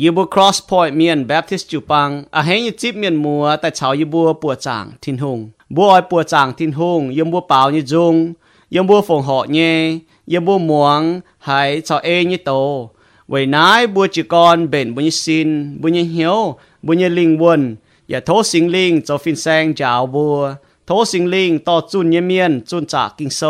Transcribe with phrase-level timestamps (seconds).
[0.00, 5.38] ยีบัว cross point เมียน Baptist จูปังอาเฮยจิบเมียนมัวแต่ชาวยีบัวปัวจางทินหง
[5.74, 8.14] บัวอ้อยปัวจางทินหงยมบัวเปล่ายีจุง
[8.74, 9.58] ยมบัวฝงเหาะเย
[10.32, 11.00] ยมบัวหมวง
[11.46, 12.50] หายชาวเอยีโต
[13.28, 15.48] ไว้นายบัวจีกรเบนบุญสิน
[15.80, 16.38] บุญเหียว
[16.86, 17.62] บุญลิงวน
[18.08, 20.36] อย่าโทษสิงลิงจะฟินแซงจาวบัว
[20.86, 23.40] โทษสิงลิงต่อจุนเยเมียนจุนจากกิงโซ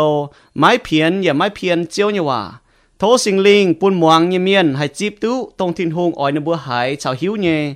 [0.57, 2.41] ไม้เพียนอย่าไม้เพียนเจียวเนี่ยว่า
[3.03, 6.55] thố sinh linh buôn muang như miên hay chip tu tông thiên hùng ỏi bữa
[6.55, 7.73] hải chào hiếu nhé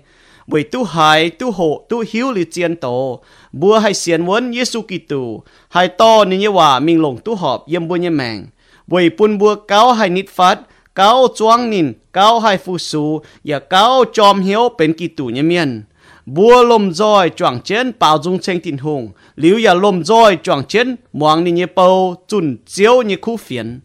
[0.47, 3.23] bởi tu hải tu hộ, tu hiếu li chiên tổ.
[3.51, 7.67] Bữa hay xiên vốn Giêsu Kitô hay to nên như hòa mình lồng tu họp
[7.67, 8.45] yếm bữa như mèng
[8.87, 10.59] bởi buôn bữa cáo hay nít phát,
[10.95, 15.83] cáo choang nín cáo hay phu su và cáo chom hiếu bên Kitô như miên.
[16.25, 19.09] Bùa lom roi choàng chén bao dung chen tin hùng.
[19.35, 23.79] Liu ya lom roi choàng chén muang ni như bao chun chiếu như khu phiền.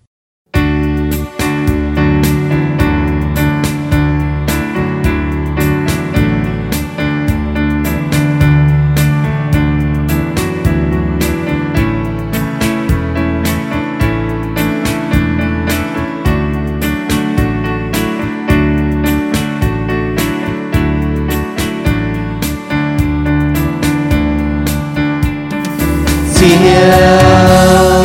[26.56, 28.04] hiếu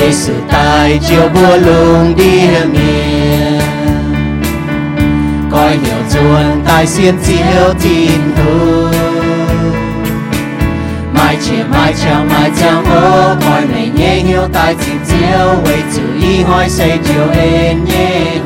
[0.00, 2.40] Giêsu tại chiều bua lùng đi
[2.72, 3.12] miền
[5.52, 8.86] coi hiểu chuồn tại xiên chiếu tin thu.
[11.14, 13.36] Mai chỉ mai chào mai chào mơ.
[13.46, 15.46] Coi này nhé, hiếu tại chim chiếu.
[15.64, 18.40] Quay chữ y hỏi xây chiều ên nhé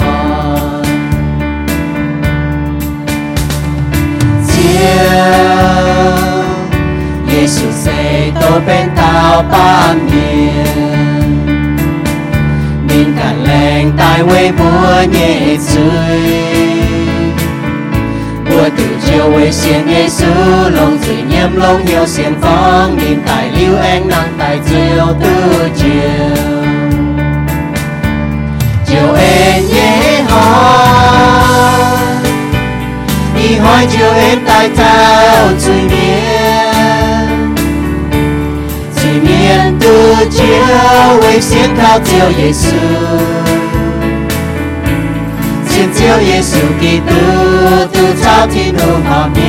[4.48, 6.16] chiều.
[7.36, 10.12] 耶稣谁都变到八面，
[12.88, 14.66] 敏感冷带微波
[15.14, 15.81] 耶罪，
[18.54, 20.20] 我度就为先耶稣
[20.76, 24.70] 龙罪念龙有先锋，敏带流安能带就
[25.14, 25.26] 度
[25.73, 25.83] 就，
[28.86, 29.20] 就恩
[29.70, 29.77] 耶
[30.27, 30.33] 好，
[33.33, 34.80] 你hỏi就恩带到
[35.58, 36.45] 罪面。
[40.16, 40.39] 面的救
[41.27, 42.66] 为先靠救耶稣，
[45.67, 47.11] 先救耶稣基督，
[47.92, 48.80] 都朝天路
[49.10, 49.39] 好妙，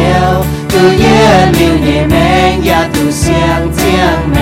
[0.68, 1.04] 都耶
[1.52, 3.30] 流耶门呀，都相
[3.72, 3.80] 将
[4.32, 4.36] 门，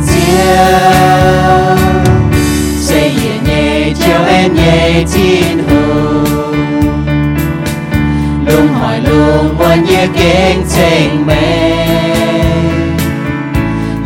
[0.00, 0.08] 救
[2.80, 3.52] 谁也耶
[3.92, 5.16] 救恩耶今
[5.68, 5.70] 后。
[8.46, 12.96] luôn hỏi luôn muốn như kinh trình mình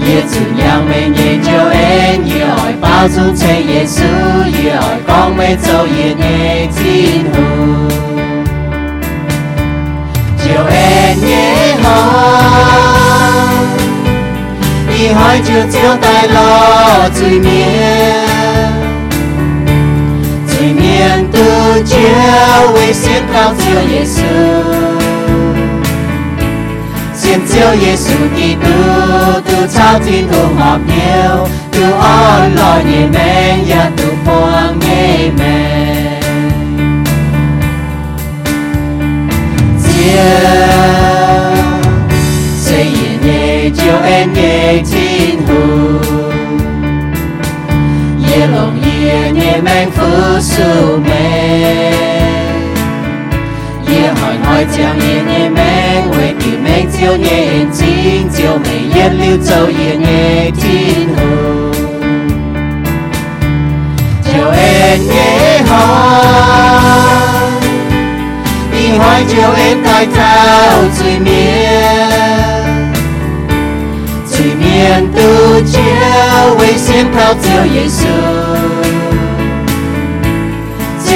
[0.01, 4.05] như chủ nhau mình như cho em như hỏi bao dung chạy Giêsu
[4.45, 7.43] như hỏi con mê châu như nghe tin hù
[10.45, 12.83] chiều em nhé hỏi
[14.89, 18.33] đi hỏi chưa chiếu tay lo chùi miệng
[20.63, 21.97] 里面的救
[22.75, 24.23] 为先靠救耶稣，
[27.37, 28.67] 先救耶稣基督，
[29.45, 30.93] 都朝天都好标，
[31.71, 33.17] 都安乐你们
[33.69, 35.41] 呀，都帮你们。
[39.79, 39.89] 救，
[42.59, 43.27] 谁也你
[43.71, 44.93] 救恩也天
[45.47, 45.49] 父。
[48.19, 48.83] 耶龙耶
[49.35, 49.97] 耶命苦
[50.41, 50.51] 素
[50.99, 51.11] 命，
[54.66, 55.60] 长夜的名，
[56.12, 57.26] 为求名照人
[57.72, 57.86] 间，
[58.30, 60.06] 照眉一了就夜的
[60.52, 60.60] 天
[61.16, 61.18] 河，
[64.24, 64.26] 照
[64.56, 64.58] 夜
[64.98, 65.14] 的
[65.66, 65.70] 河，
[68.72, 70.18] 你为照夜在找
[70.96, 71.28] 水面，
[74.26, 74.66] 水面
[75.14, 75.16] 渡
[75.66, 75.74] 桥
[76.60, 78.00] 为先靠照夜色。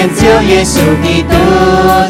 [0.02, 1.30] 见照耶稣基督，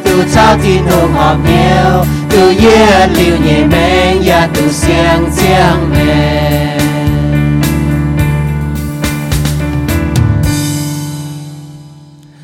[0.06, 3.08] 都朝天空合妙，都一了
[3.44, 4.90] 夜明，也都相
[5.30, 6.00] 将明。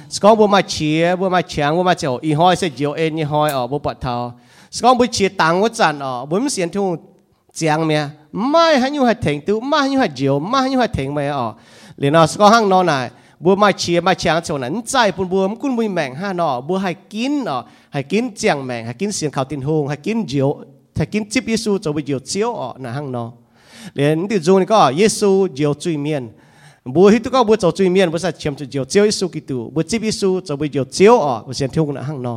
[0.10, 4.34] 讲不嘛切，不嘛强，不嘛就一开始就一开哦，不白头。
[4.70, 7.00] 讲不切当我赞哦，不么先听
[7.54, 8.04] 讲咩？
[8.32, 11.56] 唔系，还要系停到，唔系要系照，唔系要系停咩哦？
[11.96, 13.10] 然后讲行到呢。
[13.44, 17.58] บัวมาเชียมาแชีงเฉานั้นใจปุ่นบัวมันกุ้นมุยแมงห้านอบัวให้กินอ๋อ
[17.94, 20.50] ให้กินเจียงแมงให้กินเสียงข่าวตินหงให้กินเจียว
[20.96, 23.26] ให้กินจิบเยซูจะไปเจียวเจียวอ๋อนะห้างนอ
[23.94, 26.24] เหรียญติจูนี่ก็เยซูเจียวจุยเมียน
[26.96, 32.36] บัวฮิตุก็บัวจะจุยเมียนบัวใส่เชียมจะเจียวเจียวเยซูกิตูบัวจิบเยซูจะไปเจียวเจียวอ๋อบัวเสียงเที่ยวนะห้างนอ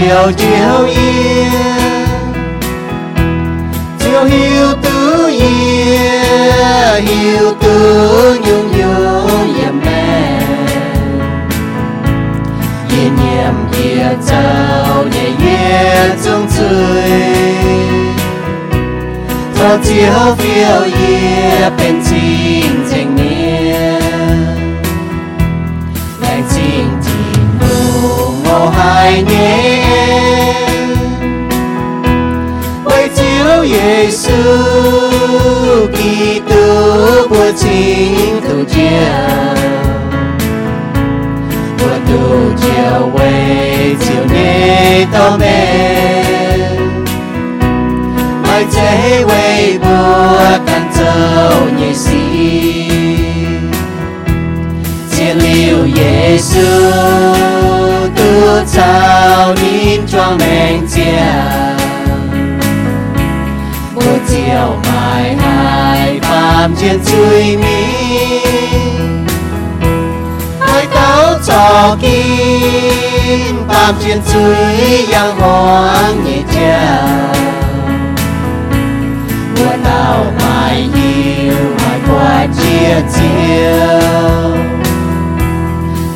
[0.00, 1.52] chiều chiều yên
[3.98, 10.40] chiều hiu tứ yên hiu tứ nhung nhung yếm mẹ
[12.90, 17.40] yên yếm yếm châu nhẹ nhẹ chung chơi
[19.84, 24.00] chiều phiêu yếm bên chính chính niên.
[26.20, 29.39] Lại chính chính ngủ, ngô hai nhé
[34.10, 34.32] Giêsu
[35.92, 39.54] Kitô của chính tu chiều
[41.78, 45.66] của tu chiều quê chiều nê to mê.
[48.42, 52.18] Mai chế quê bùa căn châu nhị sĩ.
[55.16, 56.90] Chia liu Giêsu
[58.16, 61.59] tu chào nín cho mình chia.
[66.60, 67.84] Hai chuyện trên chui mi.
[70.60, 77.34] Hai tao cho kim phạm chuyện chui yang hoang nhẹ chào
[79.56, 83.98] bữa tao mai yêu mai qua chia chiều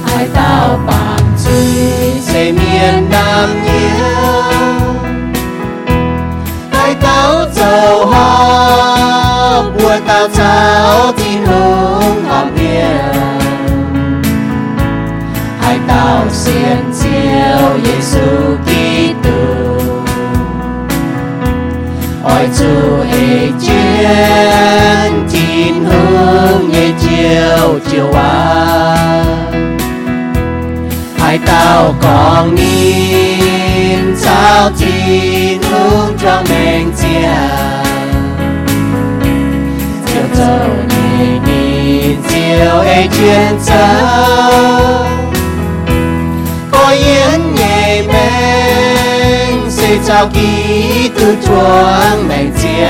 [0.06, 4.84] hai tao phạm chui xây miền nam nhiều
[6.72, 13.40] hai tao dầu hoa bùa tao cháo tin hương hòm hiền
[15.60, 19.78] hai tao xiên chiều Giêsu Kitô
[22.24, 28.66] ôi chủ hệ chiến tin hương nhẹ chiều chiều qua
[31.18, 37.14] hai tao còn nín sao tin hương trong mình chia.
[37.22, 37.73] chiều
[40.44, 40.68] dầu
[42.28, 43.08] chiều ấy
[50.24, 52.88] có ký từ chuông mình chia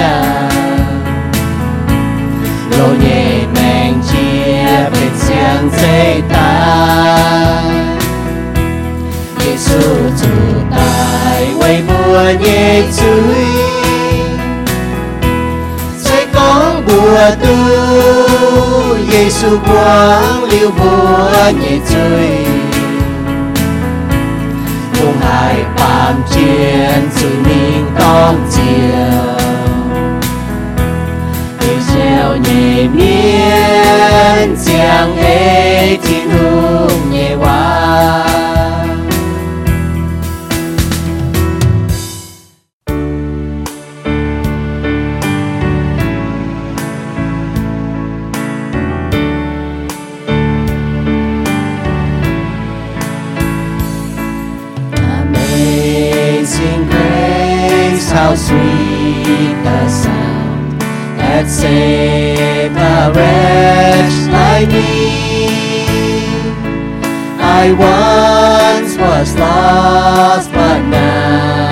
[2.78, 7.62] lô nhẹ men chia bên xiang dây ta
[9.38, 9.80] Giêsu
[10.22, 10.28] chủ
[10.70, 13.63] tài quay mùa nhẹ chuối
[16.94, 22.46] của tôi tu Giêsu quang liêu vua nhẹ chuối
[25.00, 29.34] cùng hai bàn chiến sự mình con chiều.
[31.60, 38.23] Đi treo nhẹ miên, Giang ê thì hương nhẹ hoa.
[59.64, 60.80] The sound
[61.18, 65.54] that saved a wretch like me.
[67.40, 71.63] I once was lost, but now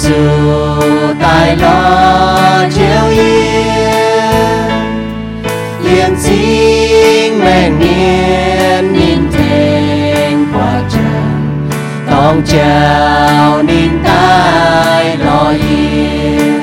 [0.00, 0.14] Giêsu
[1.20, 3.70] tài lo chiếu yên.
[5.84, 11.68] Liền chính mẹ niên nhìn thênh qua trần
[12.10, 16.60] tòng chào nín tai lo yên.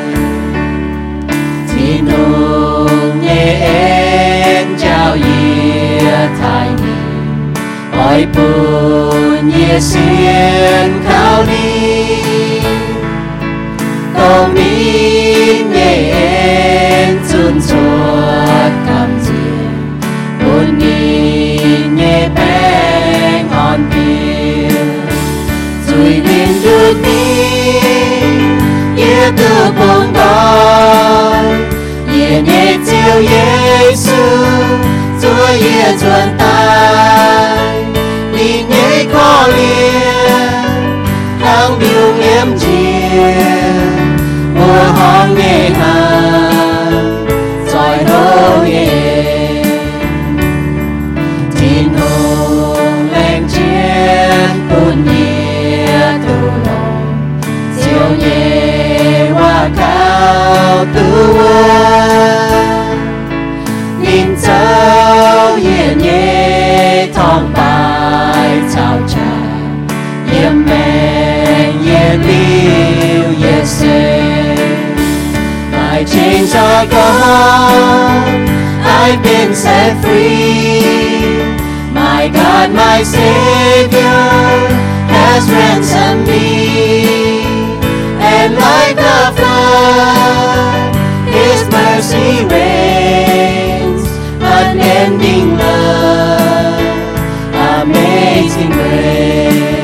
[1.69, 7.53] Thì nung nhẹ em chào yên thái niên
[8.07, 12.26] ôi buồn nhẹ xiên khao đi
[14.27, 16.06] dominion.
[79.87, 80.81] Set free.
[81.93, 84.19] My God my Savior
[85.15, 87.45] has ransomed me
[88.19, 90.95] and like a flood
[91.37, 94.03] his mercy reigns
[94.59, 96.81] unending love
[97.81, 99.77] amazing grace.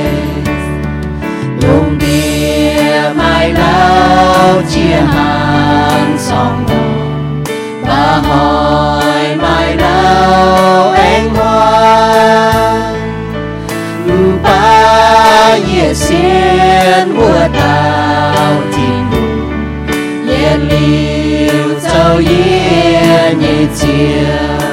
[1.62, 6.66] Đùng địa mai lao chia hàng song
[7.82, 9.03] và hỏi
[17.54, 19.52] xiên mùa tao thiên đùng
[20.28, 24.64] ye liu châu ye nhẹ chiều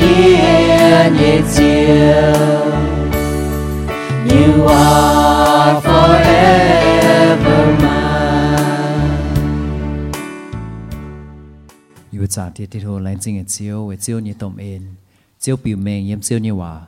[0.00, 0.22] ye
[4.24, 7.88] You are forever mine.
[12.10, 14.82] Yêu cha tiệt tiệt hồ lên chính chiếu với chiếu như tôm ên
[15.40, 16.80] chiếu biểu mèn yếm chiếu như hòa.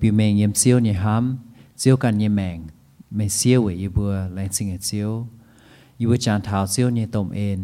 [0.00, 1.38] biểu mèn yếm chiếu như ham
[1.76, 2.58] chiếuกันnhư mèn
[3.10, 5.26] mèn chiếu với yêu bùa lên chính chiếu
[5.98, 7.58] yêu cha thảo chiếu như tôm ên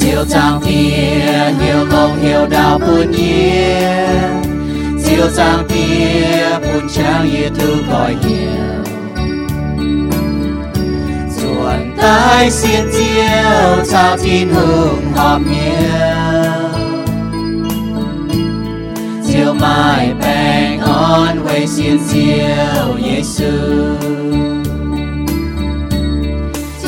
[0.00, 0.60] Chiều trang
[1.60, 4.42] hiểu lòng hiểu đạo buồn nhiên.
[4.98, 8.82] Diệu trang tia buồn trang ye thư gọi hiểu
[11.40, 16.70] Chuẩn tai xiên chiêu trao thiên hương họp nhiều
[19.22, 23.56] Diệu mai bèn con quay xiên chiêu Giêsu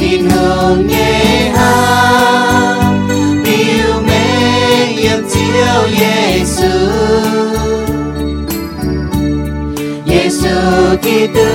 [0.00, 3.06] tin hương nhé hàng
[3.44, 6.78] yêu mê yếm chiếu Giêsu
[10.06, 10.56] Giêsu
[11.02, 11.52] Kitô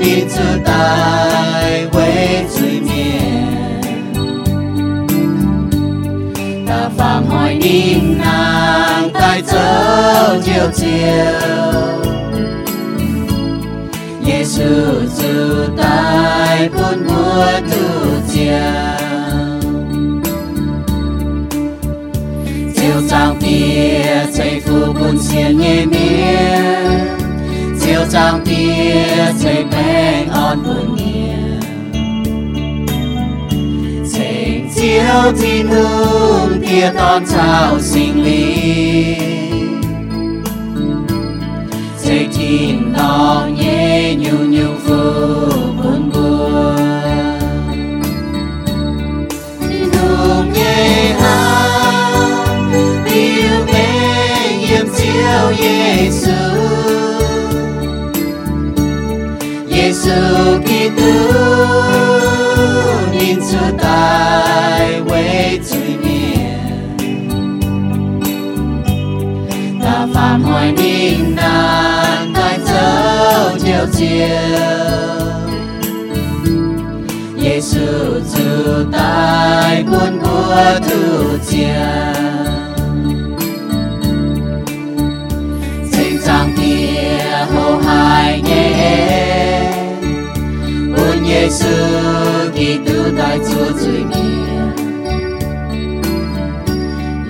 [0.00, 4.14] nín chúa tài quê suy miền
[6.66, 8.55] ta phạm hỏi nín nào?
[10.44, 11.40] chiều chiều.
[14.26, 14.64] Giêsu
[15.18, 18.96] từ tay buôn mua từ chiều.
[22.76, 27.16] Chiều sang tia chạy phu buôn xiên nhẹ miên.
[27.80, 31.60] Chiều sang tia chạy bèn on buôn miên
[34.04, 39.15] Sing chiều thì nương tia ton sao sinh lý.
[43.16, 44.96] Chín đỏ nhẹ nhu nhu phu
[45.82, 46.76] buồn buồn
[49.60, 52.58] Thiên hương nhẹ hát
[53.14, 53.88] Yêu mê
[54.60, 56.30] nhiệm chiếu Giêsu
[59.68, 61.12] Giêsu Kitô
[63.12, 67.58] nhìn sự tài quê chữ miền
[69.82, 71.95] ta phạm hỏi ninh nan
[73.92, 74.66] chiều
[77.40, 82.14] giê xu chữ tài buôn bùa thu chiều
[85.92, 88.86] sinh trang tia hô hai nhé
[91.50, 91.66] xu
[92.54, 94.72] kỳ tư tại Chúa dưới miền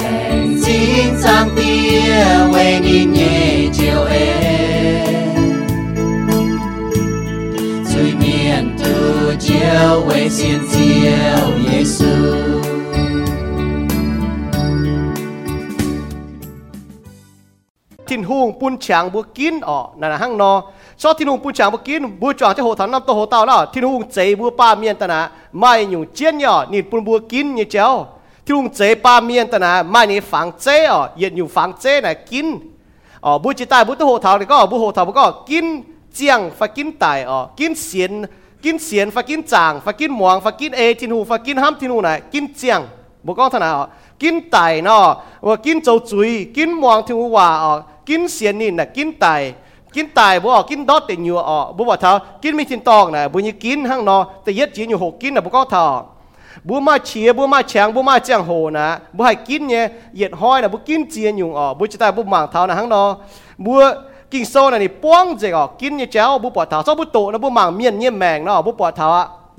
[0.01, 4.36] lệnh chính trang tia quê đi nhé chiều em
[9.39, 10.81] 就会先救
[11.69, 12.05] 耶稣。
[18.09, 20.53] ทิ้นหุงปุ่นฉางบัวกินอ๋อนั่นะห้างนอ
[21.01, 25.21] ชอบทิ้นหุงปุ่นฉางบัวกินบัวจางจะโหถันน้ำโตโหเต่าแล้วทิ้นหุงเจบัวป้าเมียนตนะ
[25.59, 27.87] ไม่อยู่เจียนหย่อนี่ปุ่นบัวกินยี่เจ้า
[28.47, 32.47] ทิ้นหุงเจป้าเมียนตนะไม่นี่ฝังเจอ๋อเย็นอยู่ฝังเจน่ะกิน
[33.25, 35.67] อ๋อบัวจิตายบัวตัวโหเต่านี่ก็บัวโหเต่าก็กิน
[36.15, 38.13] เจียงฝักกินไตอ๋อกินเสียน
[38.67, 42.81] กินเสียนฟักกินจางฟักกินหมวงฟักกินเอทินหูฟักกินห้ามทินหูไหนกินเจียง
[43.27, 43.85] บุก้องทนาอ๋อ
[44.23, 45.05] กินไตเนาะ
[45.47, 47.73] ว่ากินโจจุยกินหมวงทินหูว่าอ๋อ
[48.09, 49.27] กินเสียนนี่น่ะกินไต
[49.95, 52.13] กินไตายบ่อกินดอตเต่ยัวอ๋อบ่ว่าเท่า
[52.43, 55.85] กินไม่ทินตอกน่ะบุญยิกินห้างเนาะแต่เย็ดจีนอยู่หกกินน่ะบ่ก้องเท่า
[56.69, 59.85] บัวมาเชียบัวมาแฉงบัวมาแจงโหนะบัวให้กินเนี่ย
[60.17, 63.09] เหย็ดห้อยนะบัวกินเจียนยุงอ๋อบัวจะตายบัวหมางเท้านะห้างเนาะ
[63.65, 63.81] บัว
[64.37, 69.09] กินโซนนี่ป้องเจก็กินเนี่ยแจ้วบ่ปวดเท่าซอบ่โตนะบ่หมางเมียนเยี่ยมแมงเนาะบ่ปวดเท่า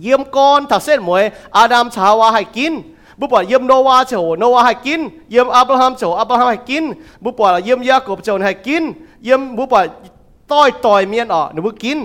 [0.03, 1.23] เยี่ยมก้อนถ้าเส้นหมวย
[1.57, 2.73] อาดัมชาวาให้กิน
[3.19, 6.83] บุปผาเยี่ยมโนวาโฉโนวาให้กิน เยี่ยมอับราฮัมโฉอับราฮัมให้กิน
[7.23, 8.83] บุปผาเยี่ยมยากบโฉให้กิน
[9.25, 9.81] เยี่ยมบุปผา
[10.51, 11.97] ต้อยต่อยเมียนออกหนูบุกิน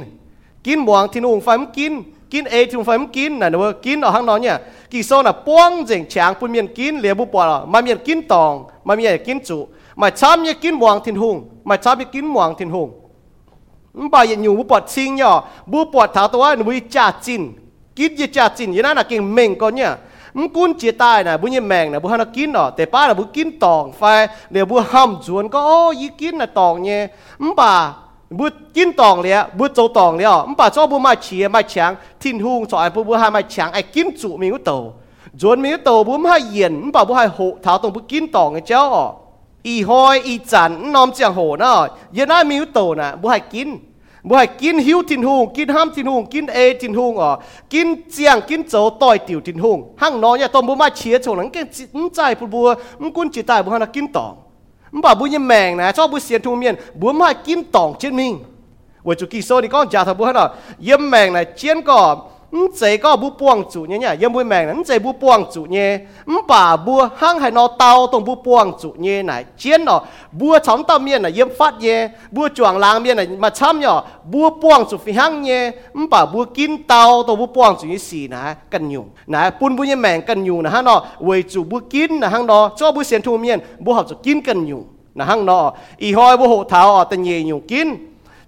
[0.66, 1.92] กินหวงที่นุ่งไฟมันกิน
[2.32, 3.56] กินเอที่นุ่งไฟมันกินน่ะหนู
[3.86, 4.56] กินออกข้างนอกเนี่ย
[4.92, 8.52] กี่โซน่ะป้วงเจ๋งฉางปุ่นเมียนกินเหลียบุปผามาเมียนกินตอง
[8.86, 9.58] มาเมียนกินจุ
[9.96, 11.48] mà cha như kín muang thiên hùng.
[11.64, 12.98] Mà cha như kín muang thiên hùng.
[14.10, 17.52] Bà yên nhung bu bọt xin nhỏ bu bọt thảo tôi nu bu cha chín
[17.96, 19.96] kín như cha chín như là kinh mình con nhá
[20.34, 22.70] mũ cún chia tai này bố như mèng này bu hana kín nọ.
[22.70, 24.28] Tệ pa là bố kín tòng phai.
[24.50, 27.06] Để bố hầm chuồn có, ô, ý kín là tòng nhé
[27.56, 27.94] bà
[28.30, 31.94] bố kín tòng lẹ bố châu tòng lẹ bà cho bố mai chia mai chàng
[32.20, 34.94] thiên hùng cho ai bố bu hai mai chàng ai kín trụ mình u tàu.
[35.38, 38.32] Chuồn mình u tàu bu hai yên bà bố hai hộ thảo tòng bố kín
[38.32, 39.18] tòng cái cháu.
[39.66, 41.78] อีหอยอีจันน้อมเจียงโหเนาะ
[42.16, 43.68] ยัน่ามิวโตน่ะบ่ให้กิน
[44.28, 47.30] บ่ให้กินหิวทินหงกินห้ามทินหงกินเอทินหงอ๋อ
[47.72, 52.66] กินเจียงกินโจต่อยติ๋วทินหงหั่งน้อยเนี่ยตอมบ่มาเชียโฉงหลังเก่งจิตใจปุบัว
[53.00, 54.34] มันกุนจิตใจบ่ให้กินตอง
[54.92, 58.32] มันบ่บ่ยิแมงนะชอบบ่เสียนทุงเมียนบ่มากินตองเช่นมิง
[59.06, 60.48] ว่จุกีโซนี่ก็จะทํบ่ให้เนาอ
[60.88, 62.00] ยิแมงนะเจียนก่อ
[62.54, 64.74] 唔这个不帮助你呀，因为咩呢？
[64.74, 65.78] 唔这不帮助你，
[66.26, 70.04] 唔把不行系攞刀都不帮助你呢，见咯，
[70.38, 87.98] 不从到面呢，因发嘢，不撞冷面呢，咪惨哟，不帮助非行嘢，唔把不见刀都不帮助你事呢，更用，呢半半一命更用呢，哈咯，为主不见呢，哈咯，做不先出面，不合作见更用，呢哈咯，以后不好头哦，但嘢用见，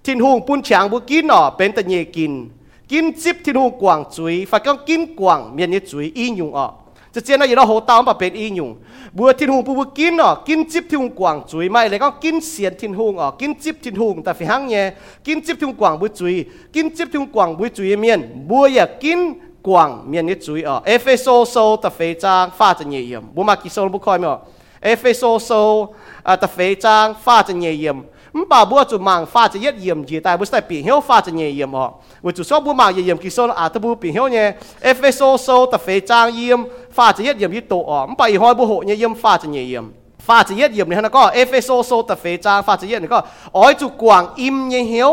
[0.03, 2.51] 天空半墙不见哦，变但嘢见。
[2.89, 4.47] kim chip thiên hùng quảng chuối.
[4.51, 6.73] Phải con kim quảng miền như chuối, y nhung ọ.
[7.15, 8.77] Chỉ trên nó gì nó hồ tao mà bên y nhung.
[9.13, 10.35] Bữa thiên hùng bữa kim ọ.
[10.47, 11.69] Kim chip thiên hùng quảng chuối.
[11.69, 13.31] Mai lại con kim xiên thiên hùng ọ.
[13.31, 14.93] Kim chip thiên hùng ta phải hăng nhé.
[15.25, 16.45] Kim chip thiên hùng quảng bữa chuối.
[16.73, 19.19] Kim chip thiên hùng quảng bữa chuối miền bữa giờ kim
[19.63, 20.83] quảng miền như chuối ọ.
[20.85, 23.23] Efeso so ta phải trang pha cho nhẹ yểm.
[23.35, 24.37] Bữa mà kỳ sâu bữa coi mà
[24.85, 25.87] efeso so
[26.23, 27.97] à, ta phải trang pha cho nhẹ yểm.
[28.39, 31.91] มป่าบัวจุมังฟ้าจะเย็ดเยี่ยมจีแต่บุษได้ปีเหี่ยวฟ้าจะเยี่ยเยี่ยมออก
[32.25, 34.47] วุจุสอบุมังเยี่ยมกิโซอาตบุปีเหี่ยวเนี่ย
[34.85, 36.61] เอฟเอโซโซตะเฟจางเยี่ยม
[36.97, 39.85] ฟ้าจะเย็ดเยี่ยมยี่โตออกมป่าอีหอยบุโหเยี่ยมฟ้าจะเยี่ยเยี่ยม
[40.27, 43.21] ฟ้าจะเย็ดเยี่ยมเนี่ยนะก็เอฟเอโซโซตะเฟจางฟ้าจะเย็ดเนี่ยก็
[43.57, 45.13] อ้อยจุกวางอิมเยี่ยเหี่ยว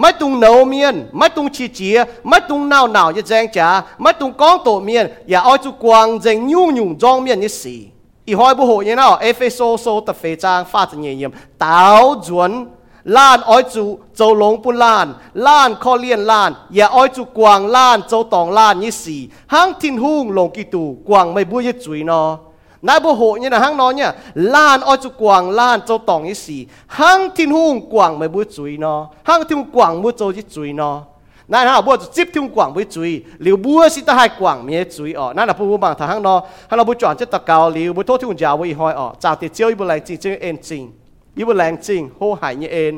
[0.00, 1.96] ไม่ตุงเนาเมียนไม่ตุงชีเจีย
[2.28, 3.68] ไม่ตุงนาวหนาวจะแจงจ๋า
[4.00, 7.80] ไม่ตุงก้องโตเมียนอย่าอ้อยจุกวางเจงยุ่งยุ่งจองเมียนนี่สี่
[8.27, 11.87] อีหอยบัวโหเนี่ยเนาะเอฟเอโซโซแต่เฟจางฟ้าจะเยี่ยมเต้า
[12.27, 12.51] จวน
[13.15, 15.07] ล้านอ้อยจูโจหลงปุ่นล้าน
[15.47, 19.21] ล้านข้อเลียนล้าน อย่าอ้อยจูกวางล้านโจตองล้านยี่สี่
[19.53, 22.21] ห้างทินหุ่งลงกี่ตูกวางไม่บุ้ยจุยนอ
[22.87, 24.11] นายบุโหเนี่ยนะห้างนอเนี่ย
[24.53, 26.61] ล้านอ้อยจูกวางล้านโจตองยี่สี่
[26.99, 28.95] ห้างทินหุ่งกวางไม่บุ้ยจุยนอ
[29.27, 30.91] ห้างทินหุ่งกวางบุ้ยโจยี่จุยนอ
[31.52, 33.10] นั่นฮะบัวจิบทุ่งกว่างไม่จุย
[33.42, 36.34] หรือบัวสิตาหากว่างมีจุยอ๋อนั่นแหละผู้บางทางนอ
[36.68, 40.82] ฮันเราบุจวนจะตะเกาหรือบุโทษทุ่งยาวไว้หอยอ๋อจากเตียวอีบุแรงจริงจริงเอ็นจริง
[41.38, 42.94] อีบุแรงจริงโหหายเนี่ยเอ็น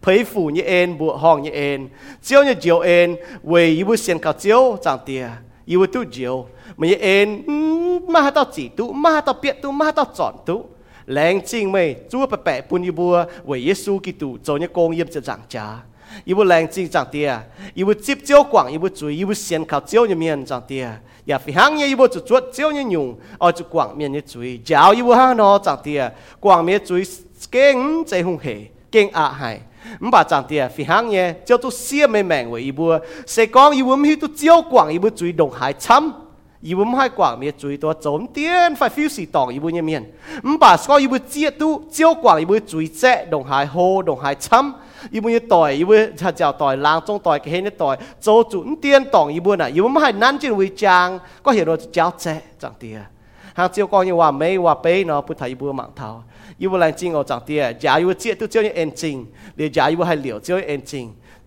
[0.00, 1.80] เผยฝูเนี่ยเอ็นบัวห้องเนี่ยเอ็น
[2.24, 3.08] เจียวเนี่ยเจียวเอ็น
[3.48, 5.24] เวยอีบุเสียนเกาเจียวจางเตีย
[5.70, 6.34] อีบุตู้เจียว
[6.78, 7.28] มันเนี่ยเอ็น
[8.12, 10.56] มาต่อจีตุมาต่อเปียตุมาต่อจอนตุ
[11.12, 11.76] แรงจริงไหม
[12.10, 13.14] จู่ไปแปะปุนอีบัว
[13.46, 15.66] เวยเยซูกิตุโจเนี่ยโกงเยี่ยมจะจังจ้า
[16.25, 17.35] như công yếm cho giảng cha yêu lãng chính chẳng tia
[17.73, 20.87] yêu tiếp chiếu quảng yêu chú yêu xiên cao chiếu như miền chẳng tia
[21.27, 24.21] ya phi hang như yêu chú chuột chiếu như nhung ở chú quảng miền như
[24.27, 26.95] chú giáo yêu hang nó chẳng tia quảng miền chú
[27.51, 28.55] kinh chạy hung hệ
[28.91, 29.59] kinh ạ hại
[29.99, 36.09] 唔把长啲啊，飞行嘢叫做写咩名为一部，谁讲一部唔去都照广一部最动海参，
[36.61, 40.01] 一部唔系广咩最多总点快 feel 是当一部一面，
[40.45, 44.33] 唔把讲一部接都照广一部最只动海好动海
[45.12, 51.08] อีบุญต่อยอีบุญจะเจ้าต่อยลางจงต่อยเห็นต่อยโจจุนเตียนต่องอีบุญอ่ะอีบุญไม่ให้นั่นจินวิจาง
[51.44, 52.98] ก็เห็นว่าเจ้าเจ๊จังเตีย
[53.58, 56.08] หางเจียวก็ยังว่าไม่ว่าเป้เนาะพุทธอีบุญหมังเทา
[56.60, 59.16] อีบุญแรงจริงเอาจังเตียจ่าอีบุญเจี๊ยตัวเจียวยังเอ็นจริง
[59.56, 61.04] เดี๋ยวจ่าอีบุญให้เหลียวเจียวเอ็นจริง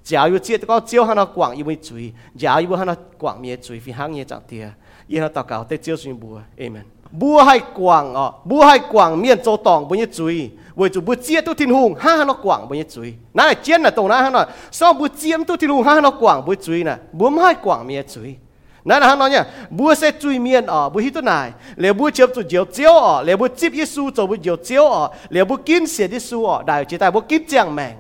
[0.07, 2.03] จ่าอีบุญเจี๊ยก็เจียวให้เรากว่างอีบุญจุย
[2.41, 4.65] จ่าอีบุญให้เรากว่างเมียจุยฟีหางเมียจังเตีย
[5.11, 6.85] ยี่ห้อต่อเก่าเตเจียวสุนบัวเอเมน
[7.21, 10.35] บัวให้กว่างอ๋อบัวให้กว่างเมียนโจตองบุญจุย
[16.20, 18.36] quảng bùa chui nè bùa hay quảng miệt chui
[18.88, 19.44] นั่นนะน้องเนี่ย
[19.78, 21.48] บัวเสจุยเมียนอ๋อบัวฮิตนาย
[21.78, 27.94] เหลียวบัวเจียวจุดเจียวเจียวอ๋อเหลียวบัวจิบยิสูจะบัวเจียวเจียวอ๋อเหลียวบัวกินเสียยิสูอ๋อได้จีแต่บัวกินเจียงแมง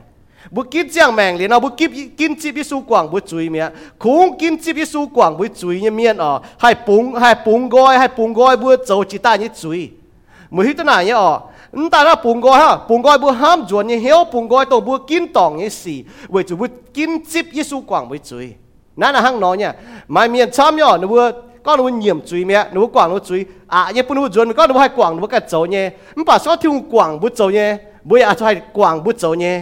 [0.54, 3.66] บัวกินเจียงแมงเหลียวเราบัวกินกินจิบยิสูกว่างบัวจุยเมีย
[4.02, 9.80] คงกินจิบยิสูกว่างบัวจุยเนี่ยเมียนอ๋อให้ปุงให้ปุงก้อยให้ปุงก้อยบัวโจจีตาเนี่ยจุย
[10.54, 11.32] มือฮิตนายเนี่ยอ๋อ
[11.84, 15.98] นแต่ละปุงก้อยฮะปุงก้อยบัวห้ามจวนเนี่ยเหี้ยวปุงก้อยตัวบัวกินตองเนี่ยสี่
[16.30, 18.46] เวจูบัวกินจิบยิสูกว่างบัวจุย
[19.00, 19.72] นั่นนะห้างน้อยเนี่ย
[20.12, 21.28] ไม่มีช้ำย่อหนูว่า
[21.64, 23.40] ก็หนูเหยี่ยมจุยเมียหนูกว่างหนูจุย
[23.72, 25.84] อ่ะเนี่ยปุ่นหนูจวนก็หนูให้กว่างหนูก็โจเนี่ย
[26.16, 27.68] มันป่าชอบที่หนูกว่างบุโจเนี่ย
[28.08, 29.56] บุยอาจจะให้กว่างบุโจเนี่ย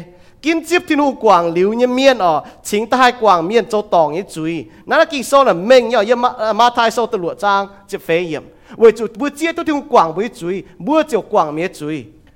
[0.44, 2.32] กินจิบที่หนูกว่างเหลียวเนี่ยเมียนอ๋อ
[2.68, 4.54] ชิงตาให้กว่างเมียนโจตองเนี่ยจุย
[4.88, 8.44] นั่นกินโซ่น่ะเม่งย่อยังมามาทายโซ่ตำรวจจ้างจะเฟยเยี่ยม
[8.76, 10.46] 为主不接都听广为主，
[10.84, 11.86] 不就广灭主，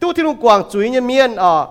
[0.00, 1.68] 都听广主呢面哦。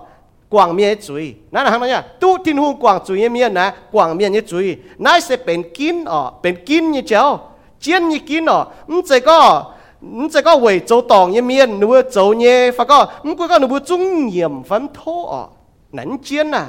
[0.50, 4.16] quảng miên chuối nãy là hàng này tu tin hu quảng chuối miên nè quảng
[4.16, 8.44] miên như chuối nãy sẽ bên kín ở bên kín như cháu chiến như kín
[8.44, 9.64] ở không chỉ có
[10.00, 13.58] không chỉ có về châu tòng như miên nữa châu nhé phải có không có
[13.58, 15.46] nữa trung nhiệm phấn thô ở
[15.92, 16.66] nắn chiến à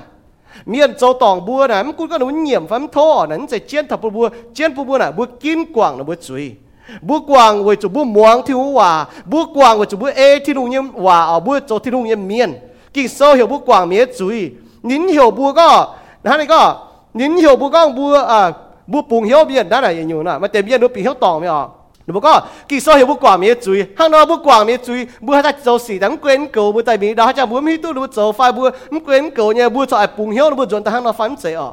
[0.66, 3.88] miền châu tòng bùa nè không có nữa nhiệm phấn thô ở nắn sẽ chiến
[3.88, 6.56] thập bùa chiến bùa nè bùa kín quảng là bùa chuối
[7.03, 9.07] bu quang với chú bu muang thiếu hòa.
[9.25, 11.95] Bu quang với chú bu e thiên lùng nhâm hòa à, ở bu cho thiên
[11.95, 12.55] lùng nhâm miền.
[12.93, 14.51] Kinh so hiểu bu quang miết chú ý
[14.83, 15.95] nín hiểu bu có
[16.25, 18.53] hắn này có nín hiểu bu có bu à
[18.87, 19.69] bu bùng hiểu biển.
[19.69, 21.65] Đó là gì nhỉ mà tìm biển nó bị hiểu tỏng mới à
[22.07, 24.81] đúng không kỳ so hiểu bu quang miết chú ý hàng đó bu quang miết
[24.87, 26.73] chú ý bu hai ta châu sĩ đắng quen cầu.
[26.73, 28.63] Bu tại mình đó hai ta bu mi tu bu châu phai bu
[29.07, 31.37] quen cầu nhà bu cho ai bùng hiểu nó bu chuẩn ta hàng nó phán
[31.37, 31.69] chế à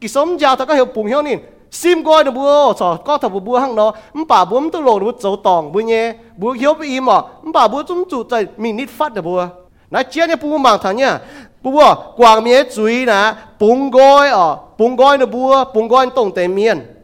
[0.00, 1.38] kỳ sớm giao có hiểu bùng hiếu nín.
[1.70, 3.92] Sim coi nó búa sọ có thằng búa búa hăng nó
[4.28, 7.22] bà búa tôi lồn búa châu tòng búa nhé búa hiếu bị im ờ
[7.54, 9.46] bà búa chúng chủ trời mình nít phát được búa
[9.90, 11.18] nói chia nhé búa mảng thằng nhá.
[11.62, 16.32] Búa quàng mía chuối nè bùng gói ờ bùng gói nó búa bùng gói tổng
[16.32, 16.95] tề miền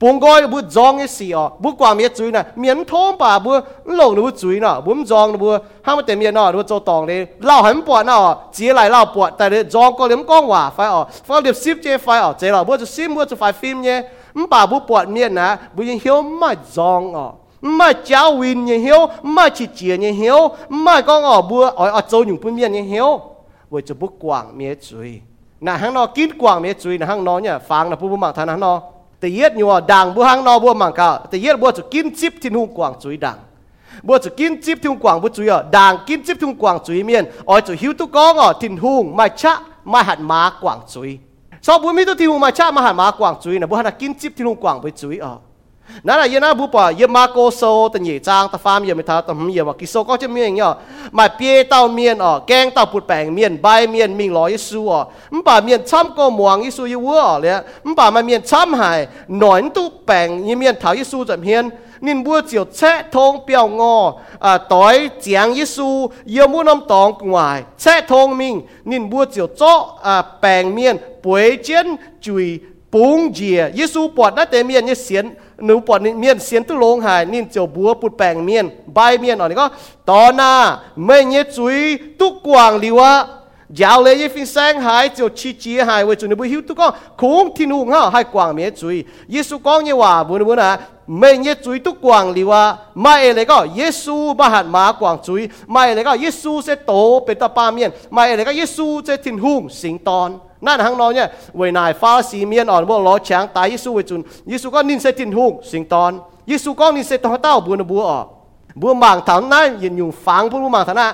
[0.00, 2.42] bông coi bu zong cái gì à bu qua miết chui nè.
[2.56, 3.50] Miếng thôn bà bu
[3.84, 4.68] lồng nó bu chui nè.
[4.84, 5.50] Bu zong nó bu
[5.82, 7.24] ham mà tiền miếng nọ nó cho tòng đi.
[7.38, 8.36] Lao hẳn bọt nọ.
[8.52, 11.54] Chỉ lại lao bọt tại để zong có liếm con hòa phải à phải liếm
[11.54, 14.02] ship chơi phải à chơi là bu cho ship bu cho phải phim nhé.
[14.50, 15.56] Bà bu bọt miếng nè.
[15.74, 17.28] Bu yên hiếu mà zong à
[17.60, 21.90] mà cháu win như hiểu, mà chỉ chia như hiểu, mà con ở bua ở
[21.90, 23.20] ở châu những phun miếng như hiểu,
[23.70, 25.20] với cho bu quảng miếng chui
[25.60, 27.50] nè hang nọ kín quảng miếng chui nè hang nọ nhỉ.
[27.68, 28.80] Phang là bu bu mạng thằng hàng nọ
[29.19, 33.37] แต่เย็ดอยู่ว่าดังบัวหางนอบัวมังกาแต่เย็ดบัวจะกินจิบที่หุ่งกวางจุยดัง
[34.07, 39.53] บัวจะกินจิบที่หุ่งกวางบัวจุยอ่ะดังกินจิบที่หุ่งกวางจุยเมียนอ๋อจะหิวตุกองอ่ะทินหุ่งไม่ชะ
[39.89, 41.09] ไม่หัดมากวางจุย
[41.65, 45.33] ชอบบัวมีตัวที่หุ่งไม่ชะไม่หัดมากวางจุยนะบัวหัดกินจิบที่หุ่งกวางไปจุยอ่ะ
[46.07, 47.61] นั่นแหละยันนะบุปผาเยมาโกโซ
[47.93, 50.73] ตันเหยจางตะฟามเยไม่ท้าตะหมเยว่ากิโซก็จะเมียงเนาะ
[51.17, 55.01] มาเปียเต้าเมียนอ่ะแกงเต้าปุดแปงเมียนใบเมียนมิงลอยยิสูอ่ะ
[55.33, 57.51] มันป่าเมียนช้ำก็มวงยิสูยวัวเลย
[57.85, 58.99] มันป่ามาเมียนช้ำหาย
[59.39, 61.65] หนอนตู้แปงยี่เมียนเถายิสูจะเมียน
[62.05, 63.95] นินบัวเจียวแช่ทงเปียวงอ
[64.45, 65.89] อ่าต่อยเจียงยิสู
[66.31, 68.55] เยี่ยมุน้ำตองกวายแช่ทงมิง
[68.89, 69.71] นินบัวเจียวโจ้
[70.05, 71.87] อ่าแปงเมียนป่วยเจียน
[72.25, 72.47] จุย
[72.93, 75.25] ปุงเจียยิสูปวดนั่นแต่เมียนยี่เสียน
[75.64, 79.66] หนูปอดเมียนเสียนตุลงหายนินเจียวบัวปุดแปงเมียนใบเมียนอ่อนนี่ก็
[80.10, 80.52] ตอนหน้า
[81.04, 81.76] ไม่เงี้ยจุย
[82.20, 83.12] ตุกกวางลิวะ
[83.80, 86.86] ยาวเลยยี่ฟินแสงหายเจียวชีจีหายไว้จุนบุหิวตุกก็
[87.20, 88.96] คงที่นุ่งฮะให้กวางเมียจุย
[89.32, 90.70] เยซูก้องเยว่าบุญบุญนะ
[91.18, 92.62] ไม่เงี้ยจุยตุกกวางลิวะ
[93.02, 95.40] ไม่เอเลยก็เยซูมาหัดมากวางจุย
[95.72, 96.92] ไม่เอเลยก็เยซูเสโต
[97.24, 100.30] เป็นตาปาเมียนไม่เอเลยก็เยซูเสทินหุ่งสิงตอน
[100.66, 106.12] นั่นหังนอเนี่ยเวนายฟ้าสีเมียนอ่อนว่าล้อช้างตายยิสูเวจุนยิสูก็นินเซตินหุงสิงตอน
[106.50, 108.26] ยิสูก็นินเซตองเต้าบัวนบัวออก
[108.80, 111.06] บัวบางถามนั่นยินอยู่ฟังพวกบางฐานะ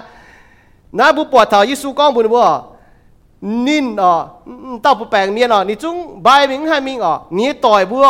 [0.99, 2.47] น้าบัวปวดเท้ายิสูก็บัวนบัว
[3.67, 4.13] นินอ่อ
[4.83, 8.07] เต้าปูแปลงเมียนอ่อนี่จุงใบมิงให้มิงอ่อนี่ต่อยบัว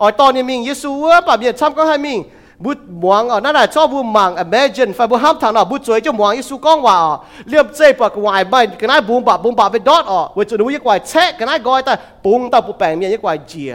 [0.00, 2.18] อ๋อตอนนี้มิงยิสูว่าป่าเมียนช้ำก็ให้มิง
[2.64, 7.14] บุตรมวงอะนั่นแหละชอบบุมัง imagine ไฟบุห้ามทางอะบุตรสวยจะมวงยิสุก้องว่าอะ
[7.48, 11.94] เรียบเจ็บปากวายใบกันนั้นบุมบะบุมบะไปดอทอะเวจุนวุยกวายแช่กันนั้นกอยแต่
[12.24, 13.72] ปุงตาปุแปงเมียยกวายเจีย